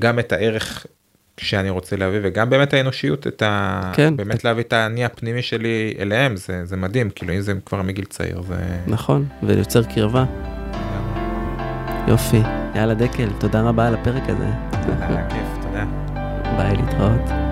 גם 0.00 0.18
את 0.18 0.32
הערך 0.32 0.86
שאני 1.40 1.70
רוצה 1.70 1.96
להביא 1.96 2.20
וגם 2.22 2.50
באמת 2.50 2.74
האנושיות 2.74 3.26
את 3.26 3.42
ה... 3.42 3.80
כן. 3.94 4.16
באמת 4.16 4.44
להביא 4.44 4.62
את 4.62 4.72
האני 4.72 5.04
הפנימי 5.04 5.42
שלי 5.42 5.94
אליהם 5.98 6.36
זה 6.36 6.64
זה 6.64 6.76
מדהים 6.76 7.10
כאילו 7.10 7.34
אם 7.34 7.40
זה 7.40 7.54
כבר 7.66 7.82
מגיל 7.82 8.04
צעיר 8.04 8.42
זה... 8.42 8.54
נכון, 8.86 9.24
ויוצר 9.42 9.82
קרבה. 9.82 10.24
יופי. 12.08 12.40
יאללה 12.74 12.94
דקל, 12.94 13.28
תודה 13.38 13.62
רבה 13.62 13.86
על 13.88 13.94
הפרק 13.94 14.22
הזה. 14.28 14.46
היה 15.00 15.28
כיף 15.28 15.62
תודה. 15.62 15.84
ביי, 16.56 16.76
להתראות. 16.76 17.51